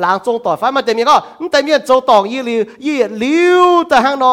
[0.00, 1.16] หลางจงต่อยไฟมาแต่เมียก็
[1.50, 4.32] แต่เมียนโจตองยี่ลิวยี่ลิวแต่ห้างนอ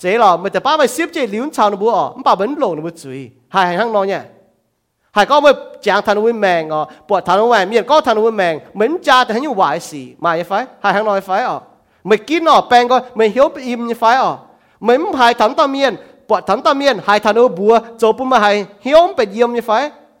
[0.00, 3.20] เจ๋หรอมันจะป้าไปเสียบเจ๋ลิวชาวนบัวอ่อมันป้าเหมือนหลงนบัวจุย
[3.54, 4.22] หายห้างนอเนี่ย
[19.05, 19.71] มไปเยี่ยมยังไฟ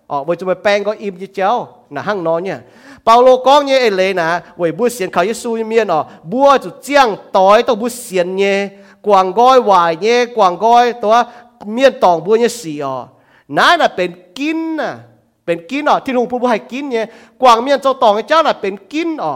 [0.09, 1.51] อ๋อไปจะไปแปลงก็อิ่มยี่เจ้า
[1.93, 2.59] หน้าห้างนอนเนี่ย
[3.03, 4.27] เปาโลก้องเนี่ยเอเลยนะ
[4.57, 5.99] เว้ยบัวเสียนเขาเยซูเมียนอ๋อ
[6.31, 8.57] บัวจะเจียงต่อยตัวบัวเสียนเนี่ย
[9.05, 11.15] กวางก้อยหวายเนี่ยกวางก้อยตัว
[11.73, 12.95] เมียนตองบัวเนี่ยสีอ๋อ
[13.57, 14.91] นั่นน่ะเป็น กินน่ะ
[15.45, 17.05] เป็นกินอ๋อที่ลุงพูดว่าให้กินเนี่ย
[17.41, 19.35] กวางเมียนเจ้าตองเจ้าน่ะเป็นกินอ๋อ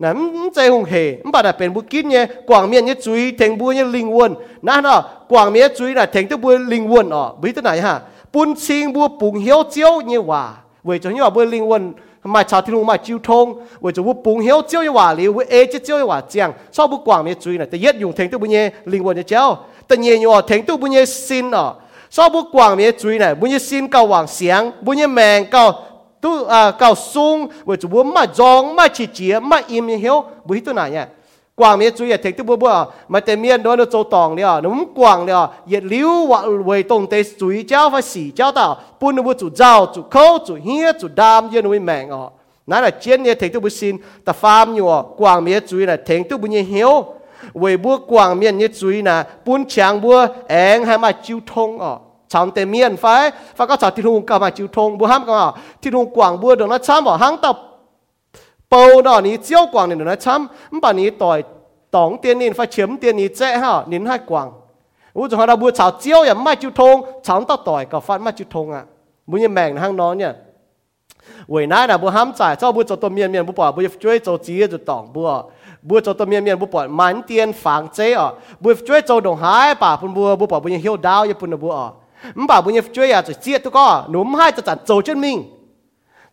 [0.00, 0.12] nè
[0.54, 4.16] ใจhùng hề bà đã bên bu kín nhé quảng miền nhé chuối thành bu nhé linh
[4.16, 7.62] quân nè nó quảng miền chuối là thành tức bu linh quân ở bây giờ
[7.62, 8.00] này ha
[8.32, 11.92] bún xin bu bùng hiếu chiếu như hòa vậy cho như là bu linh quân
[12.24, 15.14] mà chào thiên hùng mà chiêu thông vậy cho bu bùng hiếu chiếu như hòa
[15.14, 17.78] liu với ê chiếu chiếu như hòa chiang sau bu quảng miền chuối này tự
[17.82, 19.56] yết dùng thành tức bu nhé linh quân nhé chiếu
[19.88, 21.74] tự nhiên như thành tức bu nhé xin ở
[22.15, 25.45] so bu quang miền chui này bu như xin cao hoàng sáng bu như mèn
[25.51, 25.83] cao
[26.21, 29.97] tu à cao sung bu chủ bu mà giong mà chỉ chỉ mà im như
[30.03, 31.07] bu bố tu này nhá
[31.55, 34.35] quang miệt chui ý thấy tu bu bố mà tên miền đó nó châu tòng
[34.35, 37.89] đi à nó muốn đi à yết liu wa wei tông tế chui ý cháu
[37.89, 41.49] phải xỉ cháu tao bu nó bu chủ giàu chủ khâu chủ hia chủ đam
[41.51, 42.25] yên nó mới mèn à
[42.67, 45.85] nãy là chiến nhé thấy tu bu xin ta farm nhiều quang miệt chui ý
[45.85, 47.05] là thấy tu bu như hiếu
[47.53, 47.77] về
[52.27, 55.25] chọn tề miền phải và có chọn thiên hùng cả mà chịu thông bùa ham
[55.27, 55.51] cả mà
[55.93, 57.59] hùng quảng bùa đường nó chăm bỏ hang tập.
[58.69, 60.47] Bầu đó ní chiếu quảng này đường nó chăm.
[60.81, 61.43] Bà ní tỏi
[61.91, 64.51] tổng tiền nín phải chiếm tiền ní dễ ha nín hai quảng.
[65.13, 68.21] U chúng ta bùa chọn chiếu ya mai chịu thông chọn tao tỏi cả phát
[68.21, 68.83] mai chịu thông à
[69.27, 70.25] muốn như mèn hang nó nhỉ?
[71.47, 73.83] Vậy nãy là bùa ham giải cho bùa cho tôi miền miền bùa bỏ bùa
[74.03, 75.43] chơi cho chỉ cho tổng bùa.
[75.89, 78.21] บัวจตัวเมียเมียนบัวปอดมันเตียนฝังเจ้อ
[78.63, 81.85] บัวช่วยโจดงหายป่าปุ่นบัวบัวปอดบัวยังเหี่ยวดาวยังปุ่นบัวอ่อ
[82.35, 85.01] mình bảo bây giờ chơi à rồi chia tôi có núm hai tôi chặt dầu
[85.01, 85.43] chân mình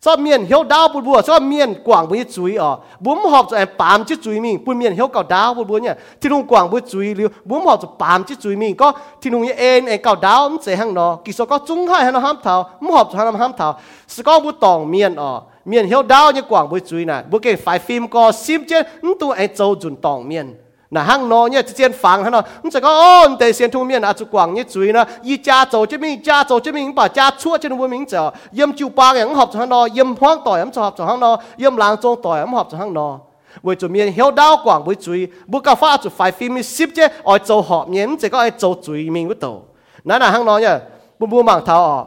[0.03, 3.57] cho miền hiếu đau bùn bùa cho miền quảng bùn chuối ở bùm họp cho
[3.57, 5.89] em bám chiếc chuối mình bùn miền hiếu cào đau bùn bùa nhỉ
[6.21, 8.91] thì nung quảng bùn chuối liu bùm họp cho bám chiếc chuối mình có
[9.21, 12.11] thì nung em em cào đau em sẽ hăng nó kỳ số có trung hai
[12.11, 15.35] nó ham thảo bùm họp cho nó ham thảo sẽ có bùn tòng miền ở
[15.35, 18.63] uh, miền hiếu đau như quảng bùn chuối này bùn cái phải phim có sim
[18.69, 18.81] chứ
[19.19, 20.55] tu em châu dùn tòng miền
[20.93, 23.83] na hang no nhé chỉ phẳng hắn nó nó sẽ có ôn để xem thu
[23.83, 26.71] miên à chú quảng như chuối nó y cha tổ chứ mình cha tổ chứ
[26.71, 29.69] mình bảo cha chúa chứ nó mình chờ yếm chú ba cái học cho hắn
[29.69, 32.53] nó yếm hoang tỏi yếm cho học cho hắn nó yếm lang trong tỏi yếm
[32.53, 33.19] học cho hắn nó
[33.63, 36.63] với chú miên hiếu đau quảng với chuối bu cà phá chú phải phim mình
[36.63, 39.61] ship chứ ở chỗ họp nhé chỉ có ở chỗ chuối mình với tổ
[40.03, 40.77] nãy là hang nó nhé
[41.19, 42.05] bu bu mảng thảo ở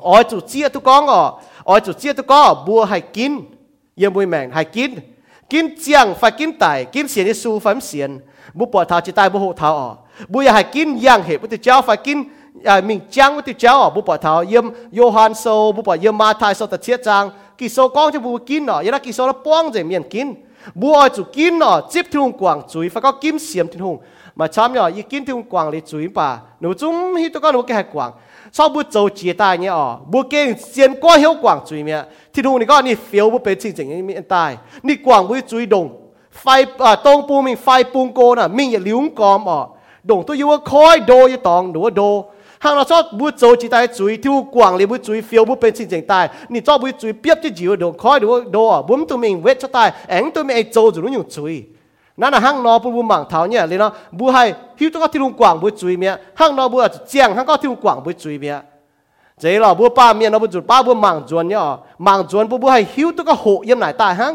[0.00, 1.32] ở chú chia tu con ở
[1.64, 3.40] ở chú chia tu con bua hay kín,
[3.94, 4.94] yếm bui mèn hay kín
[5.52, 8.18] kim chiang phải kim tài, kim xiên su phải xiên
[8.54, 9.94] bố bỏ thảo chỉ tài bố hộ thảo ở.
[10.28, 12.24] Bu ya hai kim yang hệ bu tự cháu phải kim
[12.64, 13.90] à mình chăng bu tự cháu ở.
[13.90, 17.30] Bu bỏ thảo yếm Johann so bố bỏ yếm Ma Thái so ta chia chăng
[17.58, 20.34] kỳ số con cho bu kim nọ yếm kỳ số nó bong rồi miền kim
[20.74, 23.98] bố ơi chủ kim nọ tiếp thiên quảng chuối, phải có kim xiêm thiên hùng.
[24.36, 27.52] Mà chăm nhỏ y kim thiên quảng lấy chuối bà nếu chúng hi tôi có
[27.52, 28.12] nếu cái hạt quảng.
[28.52, 32.04] Sau bu dầu chia tài nhé ở bu kia xiên qua hiệu quảng chuối miệng
[32.32, 34.50] ที่ดูนี่ก็นี่เฟียวบุเป็นจริงจริงนี่มีอันตาย
[34.86, 35.86] นี่กว่างบุจุยดง
[36.40, 36.46] ไฟ
[36.84, 39.60] อ่าตองปูมิงไฟปูงโกน่ะมิงอย่าลิ้วกอมอ่ะ
[40.08, 42.02] ดงตัวอยู่ว่าคอยโดยตองหนูว่าโด
[42.64, 51.54] หางเราชอบบุโจจีตายจุยที่กว่างเลยบุจุยเฟียวบุเป็นจริงจริงตายนี่ชอบบุจุยเปียบที่จิวดงคอยดูว่าโดอ่ะบุ้มตัวมิงเวทชะตายแองตัวมิงไอโจจุนุ่งจุย
[52.20, 54.42] นั่นน่ะห้างนอปุ่นบุหมังเท้าเนี่ยเลยเนาะบุให้
[54.78, 58.54] ฮิวตัวก็ที่ลุงกว่างบุจุยเมียห้างนอบุอาจจะเจียงห้างก็ที่ลุงกว่างบุจุยเมีย
[59.41, 61.71] เจ๋อบุป้าเมียนอบุจุป้าบุหมังจวนเนี่ยอ๋อ
[62.03, 64.33] หมังจวนบุบุให้ฮิวตัวก็โหยำไหนตายห้าง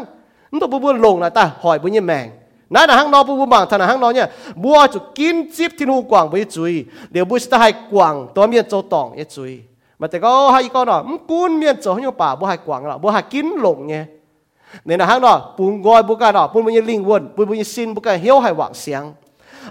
[0.52, 2.30] nó tôi bua lồng là ta hỏi bua như mèng
[2.70, 5.88] nãy là hang nó bua bằng thằng hang nó nhá bua chủ kín chip thiên
[5.88, 9.62] hu quảng với chuối đều bua sẽ hai quảngตัวmiền châu tòng ấy chuối
[9.98, 13.94] màแต่ก็ให้ก็เนาะมันกุ้นเมียนโจให้ยป่าบ่ให้กวางเนาะบ่ให้กินหลงไง
[14.86, 19.02] เนี่ยนะฮะเนาะปูงกอยบ่กันเนาะปูมันยังลิงวนปูมันยังซินบ่กันเหี่ยวให้หวังเสียง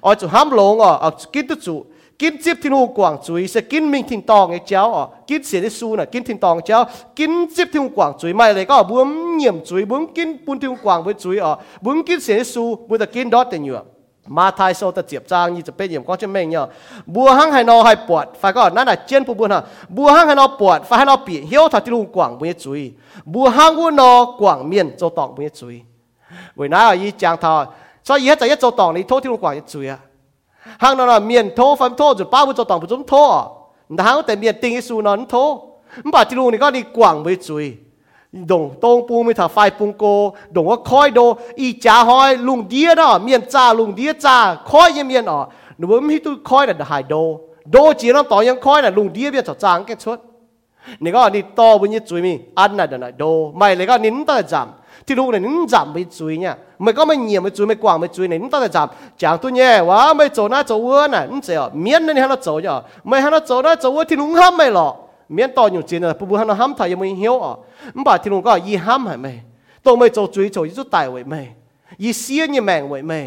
[0.04, 1.76] อ๋อจุห้ามหลงอ๋อเอากินตุจุ
[2.22, 6.78] กินจิบที่นูกวางจุยจะกินมิงทิ้งตองไอ้เจ้าอ๋อกินเสียที่สู้น่ะกินทิ้งตองเจ้า
[7.18, 11.52] กินจิบที่นูกวางจุยไม่เลยก็บุ้มเหยี่ยมจุยบุ้มกินปูนที่นูกวางไปจุยอ๋อ
[11.84, 13.80] บุ้มกินเสียที่สู้บุ้มแต่กินดอดแต่เหยื่อ
[14.38, 16.64] มาไทยโซตะเจียบจางยี่จะเป็นอย่างก็จะไม่เนี่ย
[17.14, 19.62] บัวหังให้นอให้ปวดไฟก็นั่นน่ะเจียนผู้บัวน่ะ
[19.96, 22.82] บัวหังให้นอปวดไฟให้นอปีเหี้ยวถ้าที่ลุงกวางบุ้ยจุย
[23.34, 25.76] บัวหังวัวนอกวางเมียนโจตองบุ้ยจุย
[26.58, 27.56] เวลาอีจางทอ
[28.04, 30.00] 所以一就一做当你拖条怪一嘴啊，
[30.83, 33.15] หางนอนเมียนโทฟันโทจุดป้าบุจตองปุจุมโท
[33.99, 35.35] ดาวแต่เมียนติงอิสูนอนโท
[36.05, 37.67] มบาจิลูนี่ก็นี่กว่างไปจุย
[38.51, 40.05] ดงตงปูไม่ถ่าไฟปุงโก
[40.55, 41.21] ดงว่าคอยโด
[41.61, 44.37] อีจ้าหอยลุงเดียเนาะเมียนจ้าลุงเดียจ้า
[44.71, 45.45] คอยยังเมียนอะ
[45.77, 47.15] หนูว่าไม่ตุคอยแต่หายโด
[47.71, 50.19] โดจีน้องต่อยังคอยน่ะลุงเดียเบียจอจางแกชด
[51.03, 53.25] นี่ก็นี่ต่อบุญยิ่จุยมีอันน่ะเดี๋ยวนะโด
[53.57, 64.93] ไม่เลยก็นิ้นต่อจำ ที่ลูกเนี่ยนึกจำไม่จุยเนี่ยไม่ก็ไม่เงียบไม่จุยไม่กว่างไม่จุยเนี่ยนึกตั้งแต่จำจางตัวเนี่ยว่าไม่โจน่าโจเวอร์น่ะนึกเสียเมียนเนี่ยให้เราโจเนาะไม่ให้เราโจน่าโจเวอร์ที่ลุงห้ามไม่หรอก
[65.35, 67.55] เมียนต่ออยู่จีนน่ะปุ๊บให้เราห้ามถ่ายยังไม่เหี้ยวอ่ะ
[67.95, 69.33] มันบอกที่ลุงก็ยี่ห้ามหายไม่
[69.85, 71.41] ตัวไม่โจจุยโจยี่จุดตายไว้ไม่
[72.03, 73.21] ยี่เสียยี่แมงไว้ไม่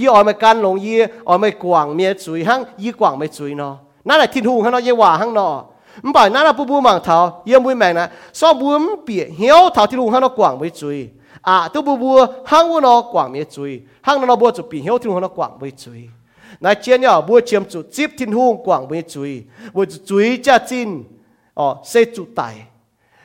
[0.00, 0.96] ยี่อ่อยไม่กันลงยี่
[1.28, 3.74] อ่อยไม่กว่างเมียจุยหั่งยี่กว่างไม่จุยเนาะ
[4.08, 5.52] นั่นแหละที่ลุงให้เราเยี่ยว่าหั่งเนาะ
[6.03, 16.09] 唔系那那布布盲头，要每命呢，所以唔别晓头条路向到广为追，啊都布布行我咯广为追，行到布就变晓条路向到广为追。
[16.59, 21.05] 那见了布占住接天空广为追，我就追加进
[21.53, 22.51] 哦，写住大，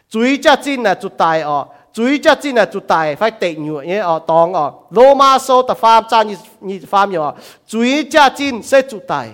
[0.08, 1.68] 追加进啊住大哦。
[1.90, 7.34] 追加进啊，就大块地牛嘢哦，当哦，罗马数的发展你你发明哦，
[7.66, 9.24] 追加进写住大。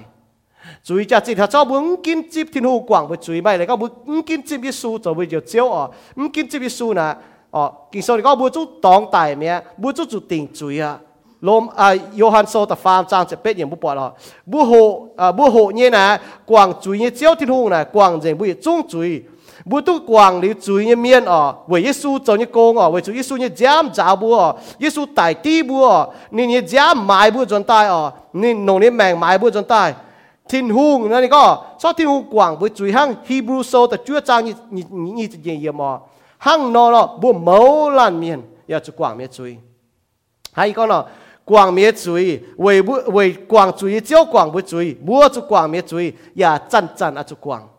[0.89, 7.15] 注意只只条走文金接天后广不注意咪嚟个文金接一书就会就少哦，文金接一书呢
[7.51, 10.99] 哦，其实你讲每组党大名，每组就定罪啊。
[11.43, 14.13] lom à Johann so ta farm trang sẽ biết những bút bỏ họ
[14.45, 18.21] bút hộ à bút hộ như nè quảng chuối như chéo thiên hùng này quảng
[18.21, 19.21] dành bụi trung chú ý,
[19.65, 23.01] bút tu quảng liu chuối như miên ở với Giêsu cho như công ở với
[23.01, 27.07] Chúa Giêsu như giám giáo bút ở Giêsu tại ti bút ở nên như giám
[27.07, 29.93] mãi bút dân tai ở nên nông nên mèn mãi bút dân tai
[30.49, 36.01] 天空那你个，说天空广为最向 Hebrew 说的主要章你你你你这件业么？
[36.41, 39.59] 向咯不谋难免要做广灭罪，
[40.51, 41.05] 还一个呢
[41.45, 47.69] 广灭罪为不为广罪就广不罪，不就广灭罪也真真啊就广，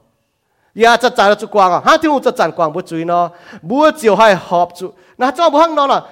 [0.74, 3.32] 也真真啊就广啊，天空就真广不罪呢，
[3.66, 4.94] 不就还合住？
[5.16, 6.06] 那这不向那了，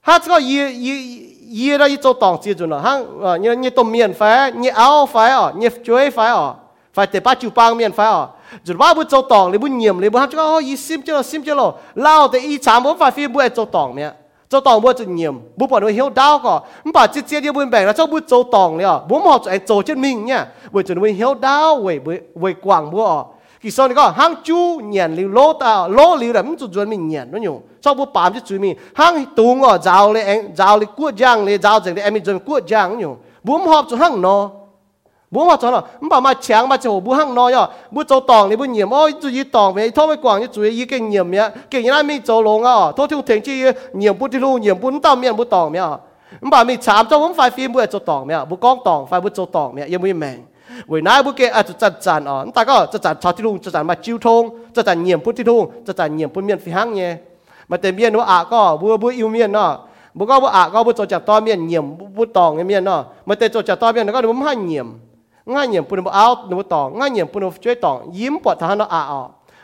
[0.00, 1.37] 他这个也也。
[1.48, 6.54] 伊拉伊做党子阵了，哈，啊，你你都免费，你熬费哦，你追费哦，
[6.92, 8.28] 费得把酒帮免费哦，
[8.62, 14.12] 就话不做党，你不念，你不喊这个哦，伊心着了，心着了，老的伊查无法非不爱做党呢，
[14.48, 23.26] 做党不就念，不把你晓到个，唔把这这你不明了，做不做党了，不好做做这命呢，不就你晓到为为为广不哦。
[23.60, 27.08] khi sau này có hàng chú nhận liu lô ta lô liu là mình chuẩn mình
[27.08, 27.62] nhận nó nhiều.
[27.84, 31.12] Sau bữa bám chứ chuẩn mình hàng tung ở giáo lệ anh, giáo lệ cua
[31.18, 33.16] giang lệ giáo giang lệ em mình chuẩn cua giang nhiều.
[33.42, 34.50] Bố họp cho hàng nó.
[35.30, 38.02] Bố họp cho nó mình bảo mà chàng mà chỗ bố hàng nó nhở bố
[38.08, 40.62] chỗ tòng này bố nhiệm, ôi, chú ý tòng về, thôi mới quảng như chú
[40.62, 43.62] ý cái nhiệm nhé cái như là mình chỗ lông à thôi thiếu thành chi
[43.92, 45.88] nhiệm bố đi lu, nhiệm bố tâm miệng bố tòng nhá
[46.40, 49.06] mình bảo mình chạm cho không phải phim bố chỗ tòng nhá bố con tòng
[49.06, 50.38] phải bố chỗ tòng nhá yêu mình mèn
[50.88, 54.42] เวนาบุเกอจจะจัดจานอ่อนแต่ก็จะจัดชาวที่ลุงจะจัดมาจิ้วทง
[54.76, 57.12] จะจัดเนียมพุทธิทุงจะจัดเนียมพุทธเมียนฟิฮังเงี้ย
[57.70, 59.70] มาเต็มเมียนว่าอะก็บัวบัวอิวเมียนเนาะ
[60.16, 61.84] บุก็ว่าอะก็บุจจัดต้อเมียนเนียม
[62.16, 64.88] บุตองเมียนเนาะมาเต็มจจัดต้อเมียนก็หนุ่มห้าเนียม
[65.54, 69.20] ง่ายเนียมพุ่นบุเอาหนุ่มตองง่ายเนียมพุ่นช่วยตองยิ้มปวดทารเนาะอาอะ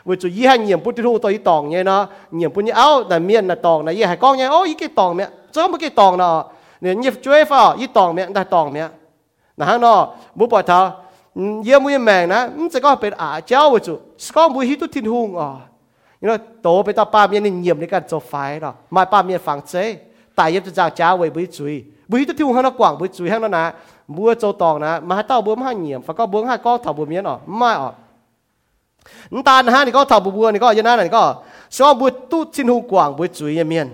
[0.07, 2.01] วจุยี่ห้เนียมพุทธิทูตัวยี่ตองเงี้ยเนาะ
[2.35, 6.33] เนียมพุ่นยี่เอาแต่เมียนน่ะตองนะยี่ห้กองเนี่ยโอ้ยกี่ตองเนี่ยจ้าม่กี้ตองเนาะ
[6.81, 8.87] เนี่ยยี่ช่วยฟ้ายี่ตองเนี่ยได้ตองเนี่ย
[9.59, 9.97] นะฮะเนาะ
[10.37, 10.79] บุปผา
[11.48, 15.48] มยิ่งแมงนะมันจะก็เป็นอาเจ้าวิจุสก็มุฮิตุทินหุงอ่ะ
[16.20, 19.74] นี่เราโตไปตาป้าเมียนเยี่ยมในการจบไฟเนาะมาป้าเมียนฝังเจ
[20.34, 21.74] แต่ยังจะจากเจ้าไว้บุยจุย
[22.10, 23.64] บุยตุทินหุงเขากว่างบุยจุยให้แล้วนะ
[24.16, 27.92] บัวโจตองนะมาให้เต้าบัวมาเยี่ยมฝังก็บัวให้ก็ถอดบัวเมียนอ่ะไม่อ่ะ
[29.34, 31.22] นตานะฮะนี่ก็ถอดบัวนี่ก็ยันนั่นนี่ก็
[31.74, 33.86] สก็บัวตุทินหุงกว่างบุยจุยเมียน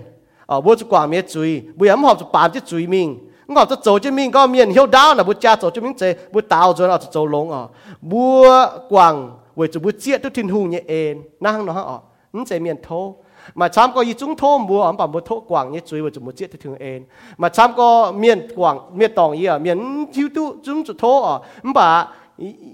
[0.49, 3.07] อ๋อบัวจะกว่างเมียจุยบัวยังหอบจะปามจะจุยมิง
[3.54, 5.94] ngọ cho châu chứng minh có miền hiếu đáo là bút cha châu chứng minh
[5.94, 7.62] chế bút tao rồi là châu lông à.
[8.00, 12.44] Búa quảng với chú bút chia tức thiên hùng như ên năng nó họ nó
[12.46, 13.16] sẽ miền thô.
[13.54, 16.10] Mà chăm có ý chúng thô búa ông bảo bút thô quảng nhé chuối với
[16.14, 17.04] chú bút chia tức thiên ên.
[17.36, 21.22] Mà chăm có miền quảng miền tòng gì à miền hiếu tu chúng chú thô
[21.22, 22.08] à ông bảo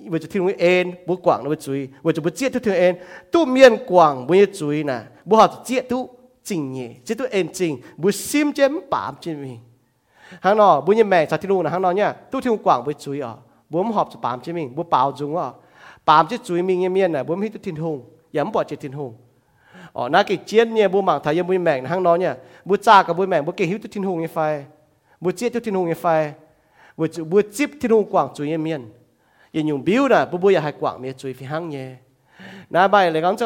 [0.07, 2.63] với chú thiên hùng ên, búa quảng nó với chuối với chú bút chia tức
[2.63, 2.97] thiên ên.
[3.33, 6.09] Tu miền quảng búa chuối nè, búa học chia tu
[6.45, 9.59] chính nhẹ chứ tu ên chính búa sim chém bám trên mình.
[10.42, 12.84] hàng nọ buổi nhẹ mẹ sao thì luôn là hàng nọ nhá tu thiên quảng
[12.84, 13.34] buổi chuối à
[13.70, 15.52] buổi họp cho bám chứ mình buổi bảo dùng à
[16.06, 18.80] bám chứ chuối mình nghe miên này buổi hít tu thiên hùng yếm bỏ chết
[18.80, 19.16] thiên hùng
[19.94, 23.04] ờ na cái chiến nhé buổi mảng thấy buổi mẹ hàng nọ nhá buổi cha
[23.04, 24.66] cả buổi mẹ buổi cái hít tu thiên hùng như phai
[25.20, 26.34] buổi chết tu thiên hùng như phai
[26.98, 28.92] buổi buổi chip thiên hùng quảng chuối nghe miên
[29.58, 31.86] ยัง用บิวนะบุบอยากให้กว่างเมียจุยฟิหังเย่
[32.74, 33.44] นาใบเลยกังจะ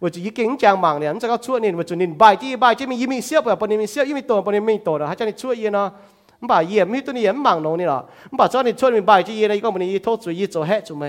[0.02, 5.88] ว่าจะยี่เก่งจังมังเนี่ยมันจะก็ช่วยนี่ว่าจะนินใบที่ใบจะมียี่มีเสียบแบบปุ่นนี่มีเสียบยี่มีตัวปุ่นนี่ม่ตัวนะให้จะนี่ช่วยยี่เนาะ
[6.40, 8.00] มันป่าเยี่ยมมีตัวนี้เยี่ยมมังน้องนี่หรอ
[8.30, 11.06] มันป่าจ้านี่ช่วยมีใบที่ยี่นี่ก็ปุ่นนี่ยี่โทษจุยยี่โจแฮจุไหม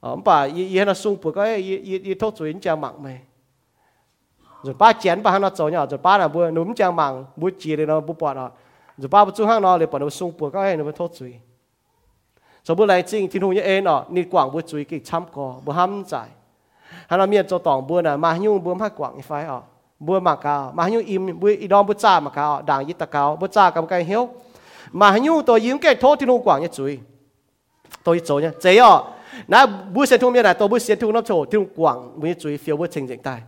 [0.00, 3.20] ông bà y nó sung bùa cái y y thốt chuyện chàng mạng mày
[4.62, 7.50] rồi ba chén ba nó cho nhỏ rồi ba là bữa núm trang mạng bữa
[7.58, 8.50] chỉ để nó bữa bỏ nó.
[8.98, 10.92] Rồi ba bữa chung hàng nó để bỏ nó sung bữa các em nó mới
[10.92, 11.32] thoát suy
[12.64, 15.24] rồi bữa này chính thiên hùng như em nó nịt quảng bữa suy cái chăm
[15.32, 16.28] co, bữa ham giải
[17.06, 19.60] hắn nó miệt cho tòng bữa là mà nhung bữa hát quảng phải ở
[20.00, 22.86] bữa à, mà cao mà nhung im bữa y đom bữa cha mà cao đảng
[22.86, 24.28] yết ta cao bữa cha cầm cái hiếu.
[24.92, 26.98] Mà nhung tôi yếm cái thoát thiên hùng quảng như suy
[28.04, 29.04] tôi chỗ nhá chế ở
[29.48, 32.20] nãy bữa xem thu miệt này tôi bữa xem thu nó chỗ thiên hùng quảng
[32.20, 33.42] bữa suy phiêu bữa trình diện tài.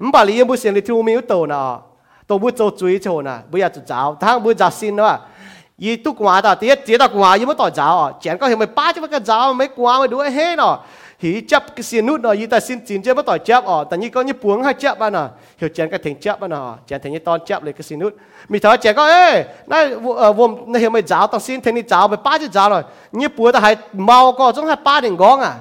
[0.00, 1.80] 唔把你不想你跳没有到呢，
[2.26, 5.20] 都不做追求呢，不要去找，他不找新呢。
[5.76, 10.78] 一都瓜的，第一接到瓜也没到找哦，讲个什么八就不个找，没瓜没多黑呢。
[11.20, 14.08] thì chấp cái xin nút rồi, ta xin chín chứ bắt tỏi chấp à, tại như
[14.08, 15.28] có như buông hay chấp bạn à,
[15.58, 17.98] hiểu chén cái thành chấp bạn à, chén thành như ton chấp lấy cái xin
[17.98, 18.14] nút,
[18.48, 21.74] mình thấy chén có, ê, na ở vùng na hiểu mấy cháu tao xin thành
[21.74, 22.82] như cháu mấy ba chứ cháu rồi,
[23.12, 25.54] như buông ta hay mau có chúng hai ba đỉnh gõ à,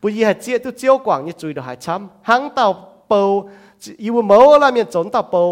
[0.00, 2.66] ปุยให้เจียตัวเจียวกว่างเนี่ยจุยเดือดหายช้ำหังเต้า
[3.08, 3.20] เปา
[4.02, 5.42] อยู่เมาละเมียนจนเต้าเปา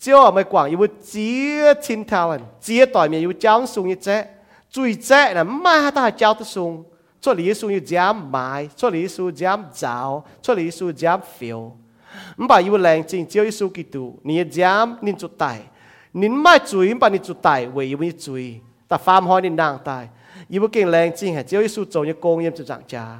[0.00, 0.78] เจียวไม่กว่างอยู่
[1.08, 1.30] เจี
[1.60, 4.16] ยทินทาลันเจียต่อยเมียอยู่จ้างสูงเนี่ยเจ๊
[4.74, 6.72] จุยเจ๊น่ะมาตาเจ้าตัวสูง
[7.26, 11.76] 做理数要giảm mãi,做理数giảm giàu,做理数giảm phiêu.
[12.38, 15.56] 唔把要靓正，只有耶稣基督，你嘅 jam 你做大，
[16.12, 20.06] 你唔系罪，唔把你做大，为要你罪，但翻开你难大，
[20.48, 23.18] 要劲靓正系只有耶稣做嘅供应就涨价，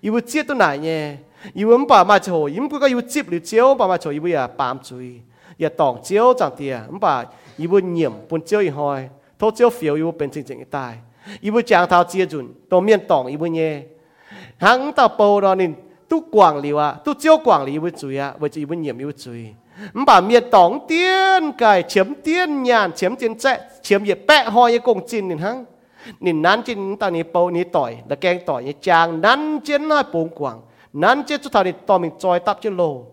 [0.00, 1.16] 要接到难嘅，
[1.54, 5.22] 要唔把买错，唔不过要接了招，把买错要啊扮罪，
[5.56, 7.24] 要当招涨啲，唔把
[7.56, 9.08] 要严半招而开，
[9.38, 10.94] 拖招 feel 要变正正嘅大，
[11.40, 13.84] 要将头接准，当面当要嘢，
[14.60, 15.74] 行到步到你。
[16.13, 19.31] 都管理啊，都只有管理为主啊，为主一份业为主。
[19.95, 25.65] 唔把灭党颠改，前颠人，前颠在，前也掰开一公斤呢行。
[26.19, 30.61] 你南京当你包你袋，那干袋你将南京那崩光，
[30.91, 33.07] 南京就他的当面再搭就路，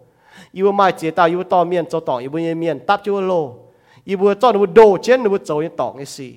[0.52, 3.72] 因为买街道，因为当面做党，因为面搭就路，
[4.04, 6.30] 因为做你会多钱，你会做你党嘅事，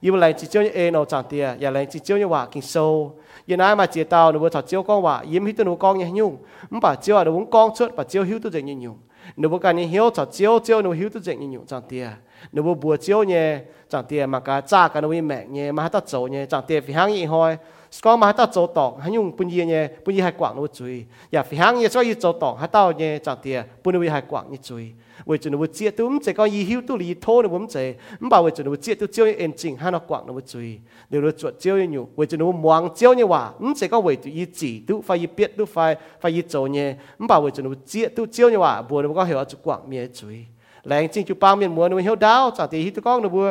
[0.00, 2.46] yêu lành chỉ chiếu như ê nó chẳng tiền ya lành chỉ chiếu như hòa
[2.52, 3.12] kinh sâu
[3.46, 5.74] giờ nãy mà chia tao nó bùi thọ chiếu con hòa yếm hít tôi nó
[5.74, 6.36] con nhé nhung
[6.70, 8.96] không phải chiếu à nó muốn con suốt và chiếu hiếu tôi dạy như nhung
[9.36, 11.82] nếu bùi cái này hiếu thọ chiếu chiếu nó hiếu tôi dạy như nhung chẳng
[11.88, 12.08] tiền
[12.51, 13.59] nếu bố bùa chiếu nhé
[13.89, 16.63] chẳng tiền mà cả cha cả nuôi mẹ nhé mà hát tắt dấu nhé chẳng
[16.67, 17.57] tiền phi hang gì hoi
[18.01, 20.55] có mà hát tắt dấu tỏ hắn nhung bún gì nhé bún gì hay quảng
[20.55, 23.63] nuôi chui ya phi hang nhé cho gì dấu tỏ hát tao nhé chẳng tiền
[23.83, 24.91] bún nuôi hay quảng như chui
[25.25, 27.67] vì chúng nuôi chia tôi cũng chỉ có gì hiu tôi lý thô nuôi cũng
[27.67, 30.41] chết không bảo vì chúng nuôi chết tôi chiếu anh chỉnh hắn nó quảng nuôi
[30.47, 30.79] chui
[31.09, 33.87] nếu nuôi chuột chiếu như nhủ vì chúng nuôi muang chiếu như hòa cũng chỉ
[33.87, 36.95] có vì tôi ý chỉ tôi phải ý biết tôi phải phải ý dấu nhé
[37.17, 39.43] không bảo vì chúng nuôi chết tôi chiếu như hòa bùa nó có hiểu ở
[39.43, 40.45] chỗ quảng miệt chui
[40.88, 43.46] แรงจริงจุปางเมียนมัวนูเหี่ยวดาวจากตีฮิตก้องนูบัว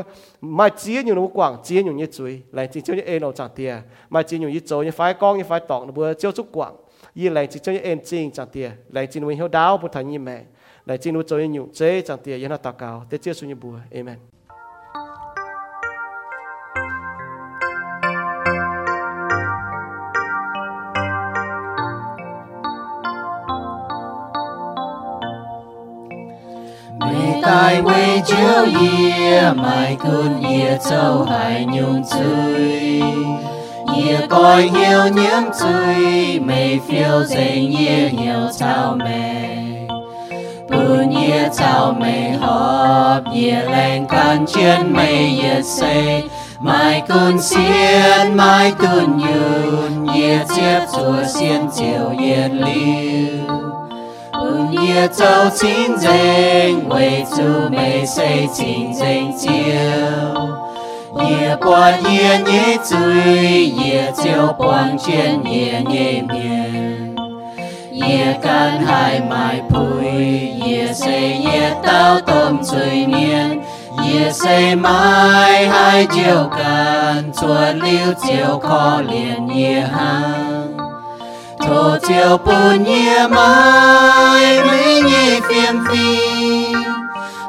[0.59, 3.71] มาเจียอยู่นูกว่างเจียอยู่ยี่จุยแรงจริงเจ้าเอ็นเอาจากเตีย
[4.13, 6.73] มาเจียอยู่ยี่โจยี่ไฟก้องยี่ไฟตอกนูบัวเจ้าจุกว่าง
[7.19, 10.37] ยี่แรงจริงเจ้าเอ็นจริงจากเตียแรงจริงนูเหี่ยวดาวพุทธันยี่แม่
[10.85, 14.19] แรงจริงนูโจยี่อยู่เจจากเตียยันตากาวเตเจียสุญบัวเอเมน
[27.48, 33.02] tài quê chiếu ye mai cơn ye châu hải nhung chơi
[33.96, 39.48] ye coi nhiều nhiễm chơi mây phiêu dây ye nhiều chào mẹ.
[40.70, 46.22] Bùn ye chào mẹ họp ye lên can chiến mây ye say.
[46.60, 52.48] Mai cơn xiên mai cơn nhường ye chép chùa xiên chiều ye
[54.47, 56.09] liu 夜走清净，
[56.89, 59.49] 为主美水清净照。
[61.29, 67.13] 夜半夜夜醉，夜酒半圈夜夜眠。
[67.91, 73.61] 夜干海埋陪，夜睡夜到冬催眠。
[74.03, 74.89] 夜睡埋
[75.69, 80.46] 海酒干，做溜酒可怜夜寒。
[81.68, 86.18] Thổ chiều bù nhẹ mai mấy nhì phiền phi.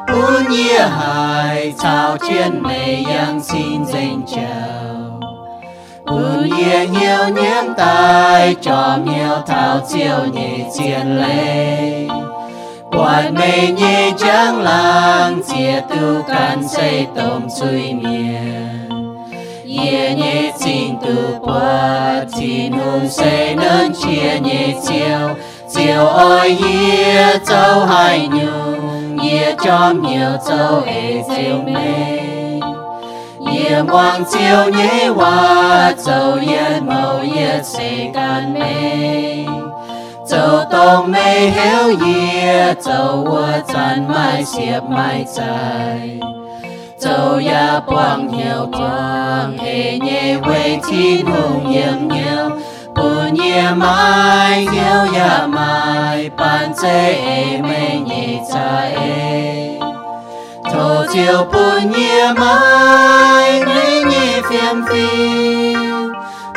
[0.08, 5.20] Bù nhẹ hải chào chiến mây yang xin dành chào.
[6.06, 12.06] Bù nhẹ nhiều nhiễm tai, cho nhiều thảo chiều nhì chiến lệ
[12.92, 18.79] quạt mây nhì trắng lang chia tu can xây tôm suy miền
[19.78, 25.28] ye nhé xin tu qua tin nung sẽ nên chia nhẹ chiều.
[25.74, 32.18] Chiều ôi ye châu hai nhung, ye cho nhiều châu ê chiều mê.
[33.52, 39.44] Ye quang chiều nhẹ hoa, châu ye màu ye sẽ can mê.
[40.30, 46.20] Châu tông mê hiểu ye, châu hoa chan mai xiếp mai trái
[47.00, 48.82] 走呀光牛光，
[49.58, 51.30] 哎耶为其不
[51.66, 51.80] 牛
[52.12, 52.20] 牛，
[52.94, 53.00] 不
[53.42, 54.78] 耶买牛
[55.16, 57.70] 呀买，半醉哎没
[58.08, 58.54] 你在
[59.00, 59.78] 哎，
[60.70, 61.16] 头就
[61.52, 61.56] 不
[61.96, 62.44] 耶买，
[63.64, 64.12] 没你
[64.46, 64.50] 偏
[64.84, 64.92] 飞，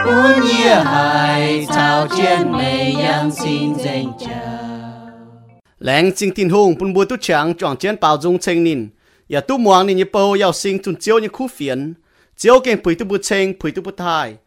[0.03, 0.05] 不
[0.49, 3.85] 耶海草间没阳心真
[4.17, 4.27] 假。
[5.85, 8.81] แรงจริงตินหงปุ่นบัวตุช่างจ่องเจียนเปาจงเชงนิน
[9.33, 10.03] châu ya phiền tu muang ni
[10.39, 11.93] yao sing chiao ni khu phiền
[12.37, 14.37] chiao keng pui tu bu cheng, pui tu bu thai.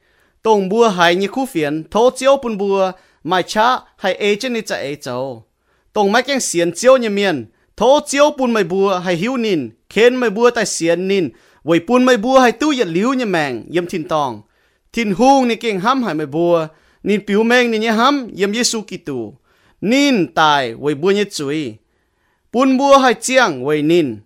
[0.42, 2.92] Tong bua hai ni khu phiền tho chiao pun bua,
[3.24, 5.44] mai cha hai e ni cha e chao.
[5.92, 7.44] Tong mai keng xian chiao ni mian,
[7.76, 11.28] tho chiao pun mai bua hai hiu nin, khen mai bua tai xian nin,
[11.64, 14.42] wei pun mai bua hai tu ya liu ni mang yam tin tong.
[14.92, 16.68] Tin hung ni keng ham hai mai bua,
[17.02, 19.34] nin piu meng ni ni ham, yam yesu kitu
[19.80, 21.76] nin tai, wei bua ni chui.
[22.52, 24.25] Pun bua hai chiang, wei nin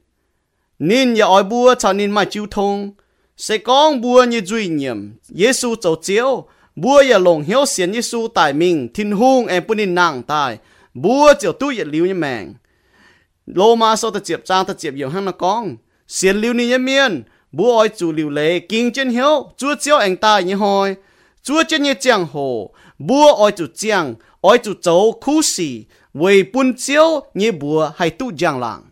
[0.81, 2.91] nín ya oi bua cho nín mai chiu thông
[3.37, 5.13] sẽ con bua như duy nhiệm.
[5.23, 6.45] Giêsu châu chiếu.
[6.77, 8.89] Bua ya lồng hiếu xiên Giêsu tại mình.
[8.95, 10.59] Thiên hung em bún nín nàng tại
[10.95, 12.55] bua chiều tu ya liu như mèng
[13.47, 15.77] lô ma sau ta chiệp trang, ta chiệp nhiều hăng nó con.
[16.09, 17.23] Xiên liu ni như miên.
[17.53, 19.51] Bua oi chủ liu lệ kinh chân hiếu.
[19.57, 20.97] Chúa chiếu anh ta như hồi
[21.43, 22.75] chúa chân như giang hồ.
[22.99, 28.11] Bua oi chủ giang oi chủ châu khu sĩ vì bún chiếu như bua hay
[28.11, 28.90] tu giang làng.